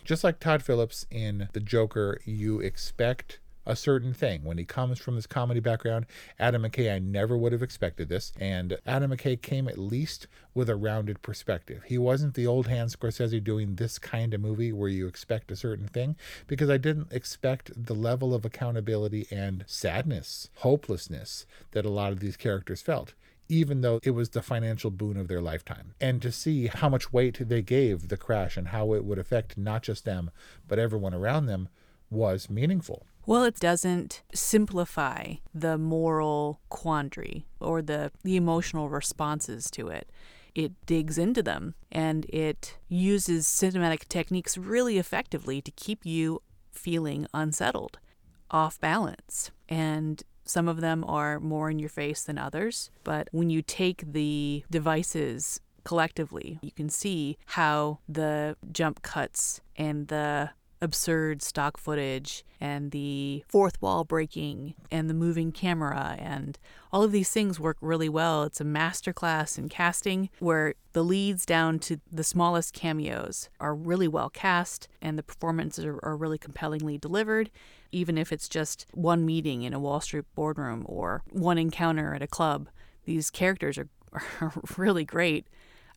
Just 0.03 0.23
like 0.23 0.39
Todd 0.39 0.63
Phillips 0.63 1.05
in 1.11 1.49
The 1.53 1.59
Joker, 1.59 2.19
you 2.25 2.59
expect 2.59 3.39
a 3.69 3.75
certain 3.75 4.13
thing. 4.13 4.43
When 4.43 4.57
he 4.57 4.65
comes 4.65 4.99
from 4.99 5.15
this 5.15 5.27
comedy 5.27 5.59
background, 5.59 6.07
Adam 6.39 6.63
McKay, 6.63 6.91
I 6.91 6.97
never 6.97 7.37
would 7.37 7.51
have 7.51 7.61
expected 7.61 8.09
this. 8.09 8.33
And 8.39 8.77
Adam 8.85 9.11
McKay 9.11 9.39
came 9.39 9.67
at 9.67 9.77
least 9.77 10.27
with 10.55 10.69
a 10.69 10.75
rounded 10.75 11.21
perspective. 11.21 11.83
He 11.85 11.99
wasn't 11.99 12.33
the 12.33 12.47
old 12.47 12.67
hand 12.67 12.89
Scorsese 12.89 13.43
doing 13.43 13.75
this 13.75 13.99
kind 13.99 14.33
of 14.33 14.41
movie 14.41 14.73
where 14.73 14.89
you 14.89 15.07
expect 15.07 15.51
a 15.51 15.55
certain 15.55 15.87
thing, 15.87 16.15
because 16.47 16.69
I 16.69 16.77
didn't 16.77 17.13
expect 17.13 17.71
the 17.85 17.93
level 17.93 18.33
of 18.33 18.43
accountability 18.43 19.27
and 19.29 19.63
sadness, 19.67 20.49
hopelessness 20.55 21.45
that 21.71 21.85
a 21.85 21.91
lot 21.91 22.11
of 22.11 22.19
these 22.19 22.37
characters 22.37 22.81
felt 22.81 23.13
even 23.51 23.81
though 23.81 23.99
it 24.03 24.11
was 24.11 24.29
the 24.29 24.43
financial 24.43 24.91
boon 24.91 25.17
of 25.17 25.27
their 25.27 25.41
lifetime. 25.41 25.95
And 25.99 26.21
to 26.21 26.31
see 26.31 26.67
how 26.67 26.87
much 26.87 27.11
weight 27.11 27.49
they 27.49 27.63
gave 27.63 28.07
the 28.07 28.15
crash 28.15 28.55
and 28.57 28.67
how 28.67 28.93
it 28.93 29.03
would 29.03 29.17
affect 29.17 29.57
not 29.57 29.81
just 29.81 30.05
them, 30.05 30.29
but 30.67 30.77
everyone 30.77 31.15
around 31.15 31.47
them 31.47 31.67
was 32.11 32.49
meaningful. 32.49 33.05
Well, 33.29 33.43
it 33.43 33.59
doesn't 33.59 34.23
simplify 34.33 35.35
the 35.53 35.77
moral 35.77 36.61
quandary 36.69 37.45
or 37.59 37.83
the, 37.83 38.11
the 38.23 38.35
emotional 38.35 38.89
responses 38.89 39.69
to 39.69 39.89
it. 39.89 40.11
It 40.55 40.71
digs 40.87 41.19
into 41.19 41.43
them 41.43 41.75
and 41.91 42.25
it 42.25 42.79
uses 42.87 43.45
cinematic 43.45 44.07
techniques 44.07 44.57
really 44.57 44.97
effectively 44.97 45.61
to 45.61 45.69
keep 45.69 46.07
you 46.07 46.41
feeling 46.71 47.27
unsettled, 47.31 47.99
off 48.49 48.79
balance. 48.79 49.51
And 49.69 50.23
some 50.43 50.67
of 50.67 50.81
them 50.81 51.03
are 51.03 51.39
more 51.39 51.69
in 51.69 51.77
your 51.77 51.89
face 51.89 52.23
than 52.23 52.39
others. 52.39 52.89
But 53.03 53.27
when 53.31 53.51
you 53.51 53.61
take 53.61 54.11
the 54.11 54.63
devices 54.71 55.61
collectively, 55.83 56.57
you 56.63 56.71
can 56.71 56.89
see 56.89 57.37
how 57.45 57.99
the 58.09 58.57
jump 58.71 59.03
cuts 59.03 59.61
and 59.75 60.07
the 60.07 60.49
absurd 60.81 61.41
stock 61.41 61.77
footage 61.77 62.43
and 62.59 62.91
the 62.91 63.43
fourth 63.47 63.81
wall 63.81 64.03
breaking 64.03 64.75
and 64.91 65.09
the 65.09 65.13
moving 65.13 65.51
camera 65.51 66.15
and 66.19 66.57
all 66.91 67.03
of 67.03 67.11
these 67.11 67.29
things 67.29 67.59
work 67.59 67.77
really 67.81 68.09
well. 68.09 68.43
It's 68.43 68.61
a 68.61 68.65
masterclass 68.65 69.57
in 69.57 69.69
casting 69.69 70.29
where 70.39 70.75
the 70.93 71.03
leads 71.03 71.45
down 71.45 71.79
to 71.79 71.99
the 72.11 72.23
smallest 72.23 72.73
cameos 72.73 73.49
are 73.59 73.75
really 73.75 74.07
well 74.07 74.29
cast 74.29 74.87
and 75.01 75.17
the 75.17 75.23
performances 75.23 75.85
are, 75.85 75.99
are 76.03 76.17
really 76.17 76.37
compellingly 76.37 76.97
delivered, 76.97 77.51
even 77.91 78.17
if 78.17 78.31
it's 78.31 78.49
just 78.49 78.85
one 78.93 79.25
meeting 79.25 79.63
in 79.63 79.73
a 79.73 79.79
Wall 79.79 80.01
Street 80.01 80.25
boardroom 80.35 80.85
or 80.87 81.23
one 81.31 81.57
encounter 81.57 82.13
at 82.13 82.21
a 82.21 82.27
club. 82.27 82.69
These 83.05 83.29
characters 83.29 83.77
are, 83.77 83.89
are 84.41 84.53
really 84.77 85.05
great. 85.05 85.47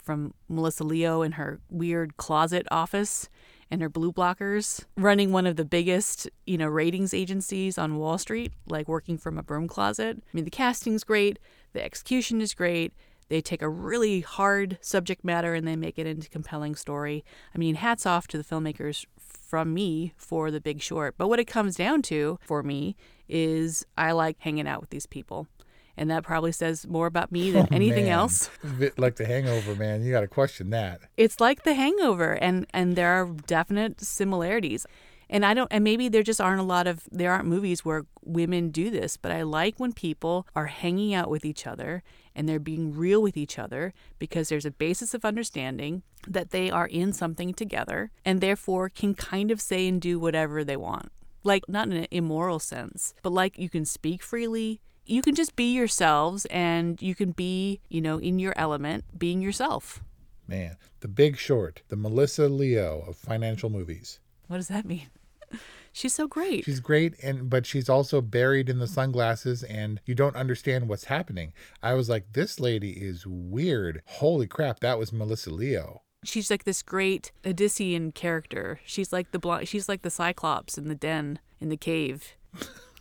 From 0.02 0.34
Melissa 0.48 0.82
Leo 0.82 1.22
in 1.22 1.32
her 1.32 1.60
weird 1.70 2.16
closet 2.16 2.66
office 2.72 3.28
and 3.72 3.80
her 3.80 3.88
blue 3.88 4.12
blockers, 4.12 4.84
running 4.98 5.32
one 5.32 5.46
of 5.46 5.56
the 5.56 5.64
biggest, 5.64 6.28
you 6.46 6.58
know, 6.58 6.68
ratings 6.68 7.14
agencies 7.14 7.78
on 7.78 7.96
Wall 7.96 8.18
Street, 8.18 8.52
like 8.68 8.86
working 8.86 9.16
from 9.16 9.38
a 9.38 9.42
broom 9.42 9.66
closet. 9.66 10.18
I 10.18 10.30
mean, 10.34 10.44
the 10.44 10.50
casting's 10.50 11.04
great, 11.04 11.38
the 11.72 11.82
execution 11.82 12.42
is 12.42 12.52
great. 12.52 12.92
They 13.30 13.40
take 13.40 13.62
a 13.62 13.70
really 13.70 14.20
hard 14.20 14.76
subject 14.82 15.24
matter 15.24 15.54
and 15.54 15.66
they 15.66 15.74
make 15.74 15.98
it 15.98 16.06
into 16.06 16.28
compelling 16.28 16.74
story. 16.74 17.24
I 17.54 17.58
mean, 17.58 17.76
hats 17.76 18.04
off 18.04 18.28
to 18.28 18.36
the 18.36 18.44
filmmakers 18.44 19.06
from 19.18 19.72
me 19.72 20.12
for 20.18 20.50
The 20.50 20.60
Big 20.60 20.82
Short. 20.82 21.14
But 21.16 21.28
what 21.28 21.40
it 21.40 21.46
comes 21.46 21.74
down 21.74 22.02
to 22.02 22.38
for 22.42 22.62
me 22.62 22.94
is 23.26 23.86
I 23.96 24.12
like 24.12 24.36
hanging 24.40 24.68
out 24.68 24.82
with 24.82 24.90
these 24.90 25.06
people. 25.06 25.48
And 25.96 26.10
that 26.10 26.24
probably 26.24 26.52
says 26.52 26.86
more 26.86 27.06
about 27.06 27.30
me 27.30 27.50
than 27.50 27.64
Oh, 27.70 27.74
anything 27.74 28.08
else. 28.08 28.48
Like 28.96 29.16
the 29.16 29.26
hangover, 29.26 29.74
man. 29.74 30.02
You 30.02 30.10
got 30.12 30.20
to 30.22 30.26
question 30.28 30.70
that. 30.70 31.00
it's 31.16 31.40
like 31.40 31.64
the 31.64 31.74
hangover 31.74 32.32
and 32.32 32.66
and 32.72 32.96
there 32.96 33.12
are 33.12 33.26
definite 33.46 34.00
similarities 34.00 34.86
and 35.30 35.44
i 35.46 35.54
don't 35.54 35.68
and 35.70 35.82
maybe 35.84 36.08
there 36.08 36.22
just 36.22 36.40
aren't 36.40 36.60
a 36.60 36.64
lot 36.64 36.86
of 36.86 37.04
there 37.10 37.30
aren't 37.32 37.46
movies 37.46 37.84
where 37.84 38.04
women 38.24 38.70
do 38.70 38.90
this 38.90 39.16
but 39.16 39.30
i 39.32 39.42
like 39.42 39.74
when 39.78 39.92
people 39.92 40.46
are 40.54 40.66
hanging 40.66 41.14
out 41.14 41.30
with 41.30 41.44
each 41.44 41.66
other 41.66 42.02
and 42.34 42.48
they're 42.48 42.58
being 42.58 42.92
real 42.94 43.20
with 43.22 43.36
each 43.36 43.58
other 43.58 43.92
because 44.18 44.48
there's 44.48 44.66
a 44.66 44.70
basis 44.70 45.14
of 45.14 45.24
understanding 45.24 46.02
that 46.26 46.50
they 46.50 46.70
are 46.70 46.86
in 46.86 47.12
something 47.12 47.52
together 47.54 48.10
and 48.24 48.40
therefore 48.40 48.88
can 48.88 49.14
kind 49.14 49.50
of 49.50 49.60
say 49.60 49.86
and 49.88 50.00
do 50.02 50.18
whatever 50.18 50.64
they 50.64 50.76
want 50.76 51.10
like 51.44 51.68
not 51.68 51.88
in 51.88 51.94
an 51.96 52.06
immoral 52.10 52.58
sense 52.58 53.14
but 53.22 53.32
like 53.32 53.58
you 53.58 53.68
can 53.70 53.84
speak 53.84 54.22
freely 54.22 54.80
you 55.04 55.22
can 55.22 55.34
just 55.34 55.56
be 55.56 55.72
yourselves 55.72 56.44
and 56.46 57.00
you 57.02 57.14
can 57.14 57.32
be 57.32 57.80
you 57.88 58.00
know 58.00 58.18
in 58.18 58.38
your 58.38 58.54
element 58.56 59.04
being 59.18 59.40
yourself 59.40 60.02
Man, 60.48 60.76
The 61.00 61.08
Big 61.08 61.38
Short, 61.38 61.82
the 61.88 61.96
Melissa 61.96 62.48
Leo 62.48 63.04
of 63.06 63.16
financial 63.16 63.70
movies. 63.70 64.18
What 64.48 64.56
does 64.58 64.68
that 64.68 64.84
mean? 64.84 65.06
She's 65.92 66.14
so 66.14 66.26
great. 66.26 66.64
She's 66.64 66.80
great 66.80 67.14
and 67.22 67.50
but 67.50 67.66
she's 67.66 67.88
also 67.88 68.20
buried 68.20 68.68
in 68.70 68.78
the 68.78 68.86
sunglasses 68.86 69.62
and 69.62 70.00
you 70.06 70.14
don't 70.14 70.36
understand 70.36 70.88
what's 70.88 71.04
happening. 71.04 71.52
I 71.82 71.94
was 71.94 72.08
like 72.08 72.32
this 72.32 72.58
lady 72.58 72.92
is 72.92 73.26
weird. 73.26 74.02
Holy 74.06 74.46
crap, 74.46 74.80
that 74.80 74.98
was 74.98 75.12
Melissa 75.12 75.50
Leo. 75.50 76.02
She's 76.24 76.50
like 76.50 76.64
this 76.64 76.82
great 76.82 77.30
Odyssean 77.44 78.14
character. 78.14 78.80
She's 78.86 79.12
like 79.12 79.32
the 79.32 79.38
bl- 79.38 79.64
she's 79.64 79.88
like 79.88 80.02
the 80.02 80.10
Cyclops 80.10 80.78
in 80.78 80.88
the 80.88 80.94
den 80.94 81.38
in 81.60 81.68
the 81.68 81.76
cave. 81.76 82.36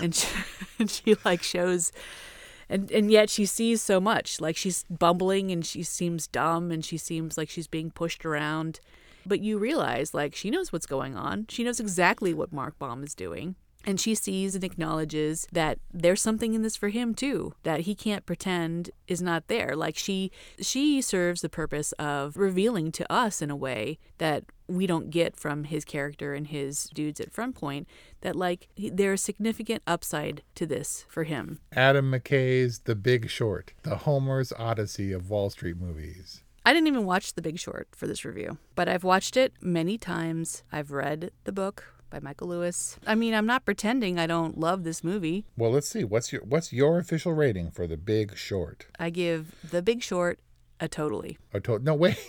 and 0.00 0.14
she, 0.14 0.28
and 0.78 0.90
she 0.90 1.16
like 1.24 1.42
shows 1.42 1.92
and 2.68 2.90
and 2.90 3.10
yet 3.10 3.30
she 3.30 3.46
sees 3.46 3.80
so 3.82 4.00
much. 4.00 4.40
Like 4.40 4.56
she's 4.56 4.84
bumbling 4.90 5.50
and 5.50 5.64
she 5.64 5.82
seems 5.82 6.26
dumb 6.26 6.70
and 6.70 6.84
she 6.84 6.98
seems 6.98 7.38
like 7.38 7.48
she's 7.48 7.66
being 7.66 7.90
pushed 7.90 8.24
around. 8.24 8.80
But 9.24 9.40
you 9.40 9.58
realize 9.58 10.14
like 10.14 10.34
she 10.34 10.50
knows 10.50 10.72
what's 10.72 10.86
going 10.86 11.16
on. 11.16 11.46
She 11.48 11.64
knows 11.64 11.80
exactly 11.80 12.34
what 12.34 12.52
Mark 12.52 12.78
Baum 12.78 13.02
is 13.02 13.14
doing. 13.14 13.56
And 13.84 14.00
she 14.00 14.14
sees 14.14 14.54
and 14.54 14.64
acknowledges 14.64 15.46
that 15.52 15.78
there's 15.92 16.20
something 16.20 16.54
in 16.54 16.62
this 16.62 16.76
for 16.76 16.88
him 16.88 17.14
too, 17.14 17.54
that 17.62 17.80
he 17.80 17.94
can't 17.94 18.26
pretend 18.26 18.90
is 19.06 19.22
not 19.22 19.48
there. 19.48 19.74
Like 19.74 19.96
she 19.96 20.30
she 20.60 21.00
serves 21.00 21.40
the 21.40 21.48
purpose 21.48 21.92
of 21.92 22.36
revealing 22.36 22.92
to 22.92 23.10
us 23.12 23.40
in 23.40 23.50
a 23.50 23.56
way 23.56 23.98
that 24.18 24.44
we 24.66 24.86
don't 24.86 25.10
get 25.10 25.36
from 25.36 25.64
his 25.64 25.84
character 25.84 26.34
and 26.34 26.48
his 26.48 26.84
dudes 26.92 27.20
at 27.20 27.32
Front 27.32 27.54
Point 27.54 27.88
that 28.20 28.36
like 28.36 28.68
there's 28.76 29.22
significant 29.22 29.82
upside 29.86 30.42
to 30.56 30.66
this 30.66 31.06
for 31.08 31.24
him. 31.24 31.60
Adam 31.72 32.10
McKay's 32.10 32.80
The 32.80 32.94
Big 32.94 33.30
Short, 33.30 33.72
the 33.82 33.96
Homer's 33.96 34.52
Odyssey 34.52 35.12
of 35.12 35.30
Wall 35.30 35.48
Street 35.50 35.78
movies. 35.80 36.42
I 36.66 36.74
didn't 36.74 36.88
even 36.88 37.06
watch 37.06 37.32
The 37.32 37.40
Big 37.40 37.58
Short 37.58 37.88
for 37.92 38.06
this 38.06 38.26
review, 38.26 38.58
but 38.74 38.88
I've 38.88 39.04
watched 39.04 39.38
it 39.38 39.54
many 39.62 39.96
times. 39.96 40.64
I've 40.70 40.90
read 40.90 41.30
the 41.44 41.52
book 41.52 41.94
by 42.10 42.20
Michael 42.20 42.48
Lewis. 42.48 42.98
I 43.06 43.14
mean, 43.14 43.34
I'm 43.34 43.46
not 43.46 43.64
pretending 43.64 44.18
I 44.18 44.26
don't 44.26 44.58
love 44.58 44.84
this 44.84 45.02
movie. 45.04 45.44
Well, 45.56 45.70
let's 45.70 45.88
see. 45.88 46.04
What's 46.04 46.32
your 46.32 46.42
what's 46.42 46.72
your 46.72 46.98
official 46.98 47.32
rating 47.32 47.70
for 47.70 47.86
The 47.86 47.96
Big 47.96 48.36
Short? 48.36 48.86
I 48.98 49.10
give 49.10 49.54
The 49.70 49.82
Big 49.82 50.02
Short 50.02 50.38
a 50.80 50.88
totally. 50.88 51.38
A 51.52 51.60
total. 51.60 51.84
no, 51.84 51.94
wait. 51.94 52.18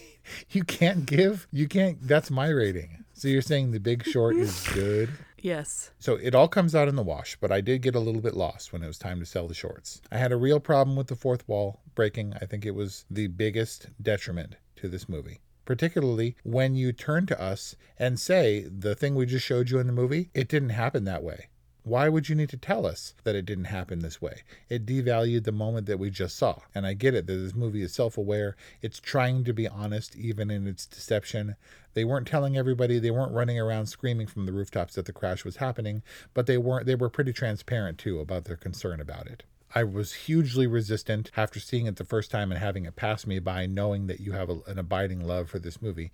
You 0.51 0.63
can't 0.63 1.07
give. 1.07 1.47
You 1.51 1.67
can't. 1.67 1.97
That's 2.07 2.29
my 2.29 2.49
rating. 2.49 3.03
So 3.13 3.27
you're 3.27 3.41
saying 3.41 3.71
The 3.71 3.79
Big 3.79 4.05
Short 4.05 4.35
is 4.35 4.67
good? 4.73 5.09
Yes. 5.41 5.89
So 5.97 6.15
it 6.15 6.35
all 6.35 6.47
comes 6.47 6.75
out 6.75 6.87
in 6.87 6.95
the 6.95 7.01
wash, 7.01 7.35
but 7.41 7.51
I 7.51 7.61
did 7.61 7.81
get 7.81 7.95
a 7.95 7.99
little 7.99 8.21
bit 8.21 8.35
lost 8.35 8.71
when 8.71 8.83
it 8.83 8.87
was 8.87 8.99
time 8.99 9.19
to 9.21 9.25
sell 9.25 9.47
the 9.47 9.55
shorts. 9.55 10.01
I 10.11 10.17
had 10.17 10.31
a 10.31 10.37
real 10.37 10.59
problem 10.59 10.95
with 10.95 11.07
the 11.07 11.15
fourth 11.15 11.47
wall 11.47 11.79
breaking. 11.95 12.35
I 12.39 12.45
think 12.45 12.63
it 12.65 12.75
was 12.75 13.05
the 13.09 13.25
biggest 13.27 13.87
detriment 14.01 14.55
to 14.75 14.87
this 14.87 15.09
movie. 15.09 15.39
Particularly 15.69 16.35
when 16.41 16.73
you 16.73 16.91
turn 16.91 17.27
to 17.27 17.39
us 17.39 17.75
and 17.99 18.19
say 18.19 18.61
the 18.61 18.95
thing 18.95 19.13
we 19.13 19.27
just 19.27 19.45
showed 19.45 19.69
you 19.69 19.77
in 19.77 19.85
the 19.85 19.93
movie, 19.93 20.31
it 20.33 20.47
didn't 20.47 20.69
happen 20.69 21.03
that 21.03 21.21
way. 21.21 21.49
Why 21.83 22.09
would 22.09 22.27
you 22.27 22.33
need 22.33 22.49
to 22.49 22.57
tell 22.57 22.87
us 22.87 23.13
that 23.23 23.35
it 23.35 23.45
didn't 23.45 23.65
happen 23.65 23.99
this 23.99 24.19
way? 24.19 24.41
It 24.67 24.87
devalued 24.87 25.43
the 25.43 25.51
moment 25.51 25.85
that 25.85 25.99
we 25.99 26.09
just 26.09 26.37
saw. 26.37 26.61
And 26.73 26.87
I 26.87 26.95
get 26.95 27.13
it 27.13 27.27
that 27.27 27.35
this 27.35 27.53
movie 27.53 27.83
is 27.83 27.93
self 27.93 28.17
aware. 28.17 28.55
It's 28.81 28.99
trying 28.99 29.43
to 29.43 29.53
be 29.53 29.67
honest, 29.67 30.15
even 30.15 30.49
in 30.49 30.65
its 30.65 30.87
deception. 30.87 31.55
They 31.93 32.03
weren't 32.03 32.27
telling 32.27 32.57
everybody, 32.57 32.97
they 32.97 33.11
weren't 33.11 33.33
running 33.33 33.59
around 33.59 33.85
screaming 33.85 34.25
from 34.25 34.47
the 34.47 34.53
rooftops 34.53 34.95
that 34.95 35.05
the 35.05 35.13
crash 35.13 35.45
was 35.45 35.57
happening, 35.57 36.01
but 36.33 36.47
they 36.47 36.57
weren't 36.57 36.87
they 36.87 36.95
were 36.95 37.11
pretty 37.11 37.31
transparent 37.31 37.99
too 37.99 38.19
about 38.19 38.45
their 38.45 38.57
concern 38.57 38.99
about 38.99 39.27
it. 39.27 39.43
I 39.75 39.83
was 39.83 40.13
hugely 40.13 40.65
resistant 40.65 41.29
after 41.37 41.59
seeing 41.59 41.85
it 41.85 41.97
the 41.97 42.03
first 42.03 42.31
time 42.31 42.51
and 42.51 42.59
having 42.59 42.85
it 42.85 42.95
pass 42.95 43.27
me 43.27 43.37
by, 43.37 43.67
knowing 43.67 44.07
that 44.07 44.19
you 44.19 44.31
have 44.31 44.49
a, 44.49 44.59
an 44.65 44.79
abiding 44.79 45.25
love 45.25 45.49
for 45.49 45.59
this 45.59 45.81
movie. 45.81 46.11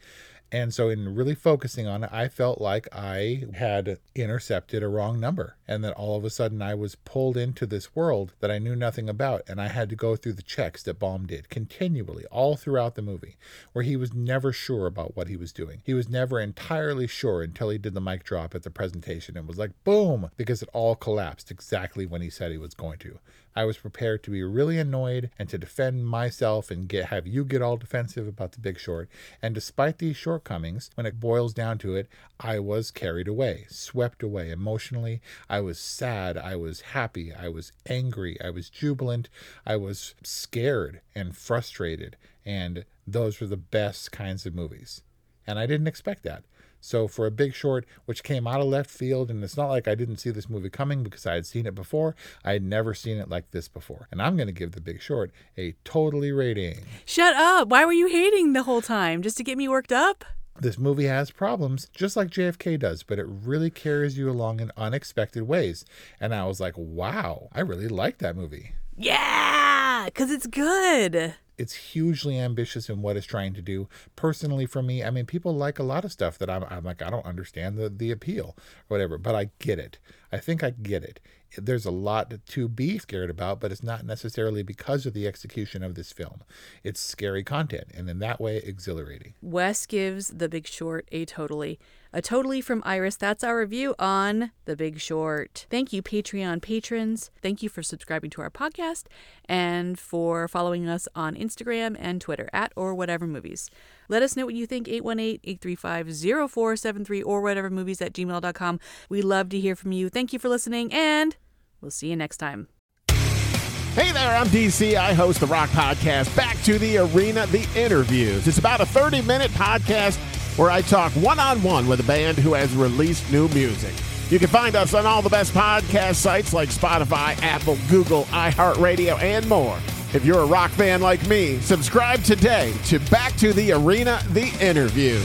And 0.52 0.74
so, 0.74 0.90
in 0.90 1.16
really 1.16 1.34
focusing 1.36 1.88
on 1.88 2.04
it, 2.04 2.10
I 2.14 2.28
felt 2.28 2.62
like 2.62 2.88
I 2.94 3.46
had 3.56 3.98
intercepted 4.14 4.84
a 4.84 4.88
wrong 4.88 5.20
number 5.20 5.56
and 5.68 5.84
that 5.84 5.94
all 5.94 6.16
of 6.16 6.24
a 6.24 6.30
sudden 6.30 6.62
I 6.62 6.76
was 6.76 6.96
pulled 6.96 7.36
into 7.36 7.66
this 7.66 7.96
world 7.96 8.34
that 8.42 8.52
I 8.52 8.60
knew 8.60 8.76
nothing 8.76 9.10
about. 9.10 9.42
And 9.48 9.60
I 9.60 9.70
had 9.70 9.90
to 9.90 9.96
go 9.96 10.16
through 10.16 10.34
the 10.34 10.44
checks 10.44 10.84
that 10.84 11.00
Baum 11.00 11.26
did 11.26 11.50
continually, 11.50 12.26
all 12.26 12.56
throughout 12.56 12.96
the 12.96 13.02
movie, 13.02 13.38
where 13.74 13.84
he 13.84 13.96
was 13.96 14.14
never 14.14 14.54
sure 14.54 14.86
about 14.86 15.16
what 15.16 15.28
he 15.28 15.36
was 15.36 15.52
doing. 15.52 15.82
He 15.84 15.96
was 15.96 16.10
never 16.10 16.40
entirely 16.40 17.08
sure 17.08 17.42
until 17.42 17.70
he 17.70 17.78
did 17.78 17.96
the 17.96 18.02
mic 18.02 18.24
drop 18.24 18.54
at 18.54 18.64
the 18.64 18.70
presentation 18.70 19.36
and 19.36 19.48
was 19.48 19.58
like, 19.58 19.72
boom, 19.84 20.30
because 20.38 20.62
it 20.62 20.70
all 20.74 20.96
collapsed 20.96 21.50
exactly 21.50 22.06
when 22.06 22.22
he 22.22 22.30
said 22.30 22.52
he 22.52 22.58
was 22.58 22.76
going 22.76 23.00
to. 23.00 23.20
I 23.56 23.64
was 23.64 23.78
prepared 23.78 24.22
to 24.24 24.32
be 24.32 24.44
really 24.44 24.78
annoyed 24.78 25.30
and 25.40 25.48
to 25.50 25.58
defend 25.58 26.06
myself 26.06 26.70
and 26.70 26.90
get 26.90 27.06
have 27.06 27.26
you 27.26 27.46
get 27.46 27.62
all 27.62 27.78
defensive 27.78 28.28
about 28.28 28.52
the 28.52 28.60
big 28.60 28.78
short. 28.78 29.10
And 29.42 29.56
despite 29.56 30.00
these 30.00 30.18
shortcomings, 30.18 30.90
when 30.96 31.06
it 31.06 31.20
boils 31.20 31.54
down 31.54 31.78
to 31.80 31.96
it, 31.96 32.10
I 32.40 32.60
was 32.60 32.92
carried 32.92 33.30
away, 33.30 33.66
swept 33.70 34.22
away 34.22 34.52
emotionally. 34.52 35.22
I 35.50 35.62
was 35.62 35.80
sad, 35.80 36.38
I 36.38 36.58
was 36.58 36.82
happy, 36.82 37.34
I 37.34 37.48
was 37.48 37.72
angry, 37.86 38.38
I 38.42 38.50
was 38.50 38.70
jubilant, 38.70 39.30
I 39.66 39.78
was 39.78 40.16
scared 40.22 41.00
and 41.16 41.36
frustrated, 41.36 42.18
and 42.46 42.84
those 43.08 43.40
were 43.40 43.48
the 43.48 43.56
best 43.56 44.12
kinds 44.12 44.46
of 44.46 44.54
movies. 44.54 45.02
And 45.48 45.58
I 45.60 45.66
didn't 45.66 45.88
expect 45.88 46.24
that. 46.24 46.44
So 46.86 47.08
for 47.08 47.26
a 47.26 47.32
big 47.32 47.56
short, 47.56 47.84
which 48.06 48.22
came 48.22 48.46
out 48.46 48.62
of 48.62 48.68
left 48.68 48.92
field, 48.92 49.32
and 49.32 49.44
it's 49.44 49.58
not 49.58 49.70
like 49.70 49.88
I 49.88 49.96
didn't 49.96 50.18
see 50.18 50.30
this 50.30 50.48
movie 50.48 50.70
coming 50.70 51.02
because 51.02 51.26
I 51.26 51.34
had 51.34 51.48
seen 51.48 51.66
it 51.66 51.74
before. 51.74 52.16
I 52.44 52.54
had 52.54 52.62
never 52.62 52.94
seen 52.94 53.18
it 53.18 53.28
like 53.28 53.50
this 53.50 53.68
before. 53.68 54.08
And 54.12 54.22
I'm 54.22 54.38
going 54.38 54.46
to 54.46 54.54
give 54.54 54.74
The 54.74 54.82
Big 54.82 55.02
Short 55.02 55.32
a 55.58 55.74
totally 55.84 56.32
rating. 56.32 56.82
Shut 57.04 57.36
up. 57.36 57.70
Why 57.70 57.86
were 57.86 57.92
you 57.92 58.06
hating 58.06 58.54
the 58.54 58.62
whole 58.62 58.84
time? 58.84 59.24
Just 59.24 59.36
to 59.38 59.44
get 59.44 59.58
me 59.58 59.68
worked 59.68 59.92
up? 59.92 60.24
This 60.62 60.78
movie 60.78 61.08
has 61.08 61.32
problems, 61.32 61.90
just 61.92 62.16
like 62.16 62.30
JFK 62.30 62.78
does, 62.78 63.02
but 63.02 63.18
it 63.18 63.26
really 63.28 63.72
carries 63.72 64.16
you 64.16 64.30
along 64.30 64.60
in 64.60 64.72
unexpected 64.78 65.44
ways. 65.44 65.86
And 66.22 66.36
I 66.36 66.46
was 66.46 66.60
like, 66.60 66.76
wow, 66.78 67.50
I 67.52 67.62
really 67.62 67.88
like 67.88 68.20
that 68.20 68.36
movie. 68.36 68.76
Yeah, 68.96 70.04
because 70.06 70.30
it's 70.30 70.46
good 70.46 71.34
it's 71.58 71.74
hugely 71.74 72.40
ambitious 72.40 72.90
in 72.90 73.02
what 73.02 73.18
it's 73.18 73.26
trying 73.26 73.54
to 73.54 73.62
do. 73.62 73.88
Personally, 74.16 74.66
for 74.66 74.82
me, 74.82 75.04
I 75.04 75.10
mean, 75.10 75.26
people 75.26 75.56
like 75.56 75.80
a 75.80 75.84
lot 75.84 76.06
of 76.06 76.12
stuff 76.12 76.38
that 76.38 76.50
I'm, 76.50 76.64
I'm 76.70 76.84
like, 76.84 77.02
I 77.02 77.10
don't 77.10 77.26
understand 77.26 77.78
the, 77.78 77.90
the 77.90 78.12
appeal 78.12 78.56
or 78.58 78.64
whatever, 78.88 79.18
but 79.18 79.36
I 79.36 79.50
get 79.60 79.80
it. 79.80 79.98
I 80.32 80.38
think 80.38 80.64
I 80.64 80.72
get 80.72 81.04
it. 81.04 81.20
There's 81.58 81.86
a 81.86 81.92
lot 81.92 82.34
to 82.46 82.68
be 82.68 82.98
scared 82.98 83.30
about, 83.30 83.62
but 83.62 83.72
it's 83.72 83.84
not 83.84 84.06
necessarily 84.06 84.64
because 84.64 85.06
of 85.06 85.14
the 85.14 85.26
execution 85.26 85.84
of 85.84 85.96
this 85.96 86.12
film. 86.12 86.44
It's 86.84 87.00
scary 87.00 87.44
content, 87.44 87.92
and 87.94 88.10
in 88.10 88.20
that 88.20 88.42
way, 88.42 88.58
exhilarating. 88.58 89.36
Wes 89.42 89.86
gives 89.86 90.28
The 90.28 90.50
Big 90.50 90.68
Short 90.68 91.08
a 91.14 91.24
totally. 91.24 91.80
A 92.16 92.22
totally 92.22 92.62
from 92.62 92.82
Iris. 92.86 93.18
That's 93.18 93.44
our 93.44 93.60
review 93.60 93.94
on 94.00 94.52
The 94.64 94.78
Big 94.78 95.02
Short. 95.02 95.66
Thank 95.70 95.92
you, 95.92 96.02
Patreon 96.02 96.62
patrons. 96.62 97.30
Thank 97.42 97.62
you 97.62 97.68
for 97.68 97.84
subscribing 97.84 98.30
to 98.30 98.42
our 98.42 98.50
podcast 98.50 99.08
and 99.50 100.00
for 100.00 100.48
following 100.48 100.88
us 100.88 101.10
on 101.14 101.36
Instagram 101.36 101.98
and 102.00 102.22
Twitter 102.22 102.50
at 102.54 102.72
or 102.78 102.96
whatever 102.96 103.28
movies. 103.28 103.70
Let 104.08 104.24
us 104.24 104.38
know 104.38 104.46
what 104.46 104.56
you 104.56 104.66
think, 104.66 104.88
818-835-0473 104.88 107.22
or 107.26 107.42
whatever 107.42 107.70
movies 107.70 108.02
at 108.02 108.14
gmail.com. 108.14 108.80
We 109.10 109.22
love 109.22 109.50
to 109.50 109.60
hear 109.60 109.76
from 109.76 109.92
you. 109.92 110.08
Thank 110.08 110.32
you 110.32 110.40
for 110.40 110.48
listening, 110.48 110.94
and 110.94 111.36
we'll 111.82 111.92
see 111.92 112.08
you 112.08 112.16
next 112.16 112.38
time. 112.38 112.70
Hey 113.10 114.14
there, 114.14 114.38
I'm 114.38 114.48
DC. 114.48 114.96
I 114.96 115.14
host 115.14 115.42
the 115.42 115.48
Rock 115.48 115.70
Podcast, 115.72 116.34
Back 116.34 116.56
to 116.64 116.80
the 116.80 117.00
Arena, 117.00 117.46
The 117.48 117.68
Interviews. 117.76 118.48
It's 118.48 118.58
about 118.58 118.80
a 118.80 118.86
30 118.86 119.22
minute 119.24 119.52
podcast 119.52 120.18
where 120.58 120.72
I 120.72 120.82
talk 120.82 121.12
one 121.14 121.40
on 121.40 121.62
one 121.62 121.88
with 121.88 122.00
a 122.00 122.04
band 122.04 122.38
who 122.38 122.54
has 122.54 122.74
released 122.76 123.30
new 123.32 123.48
music. 123.50 123.94
You 124.30 124.40
can 124.40 124.48
find 124.48 124.76
us 124.76 124.94
on 124.94 125.06
all 125.06 125.22
the 125.22 125.30
best 125.30 125.54
podcast 125.54 126.16
sites 126.16 126.54
like 126.54 126.70
Spotify, 126.70 127.38
Apple, 127.44 127.78
Google, 127.90 128.24
iHeartRadio, 128.26 129.22
and 129.22 129.48
more. 129.48 129.78
If 130.14 130.24
you're 130.26 130.40
a 130.40 130.46
rock 130.46 130.72
fan 130.72 131.02
like 131.02 131.28
me, 131.28 131.60
subscribe 131.60 132.24
today 132.24 132.74
to 132.86 133.00
Back 133.12 133.36
to 133.38 133.54
the 133.54 133.74
Arena 133.74 134.22
The 134.30 134.48
Interview. 134.66 135.20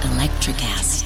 Electricast. 0.00 1.02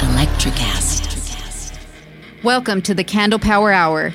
Electricast. 0.00 1.78
Welcome 2.42 2.80
to 2.82 2.94
the 2.94 3.04
Candle 3.04 3.38
Power 3.38 3.70
Hour. 3.70 4.14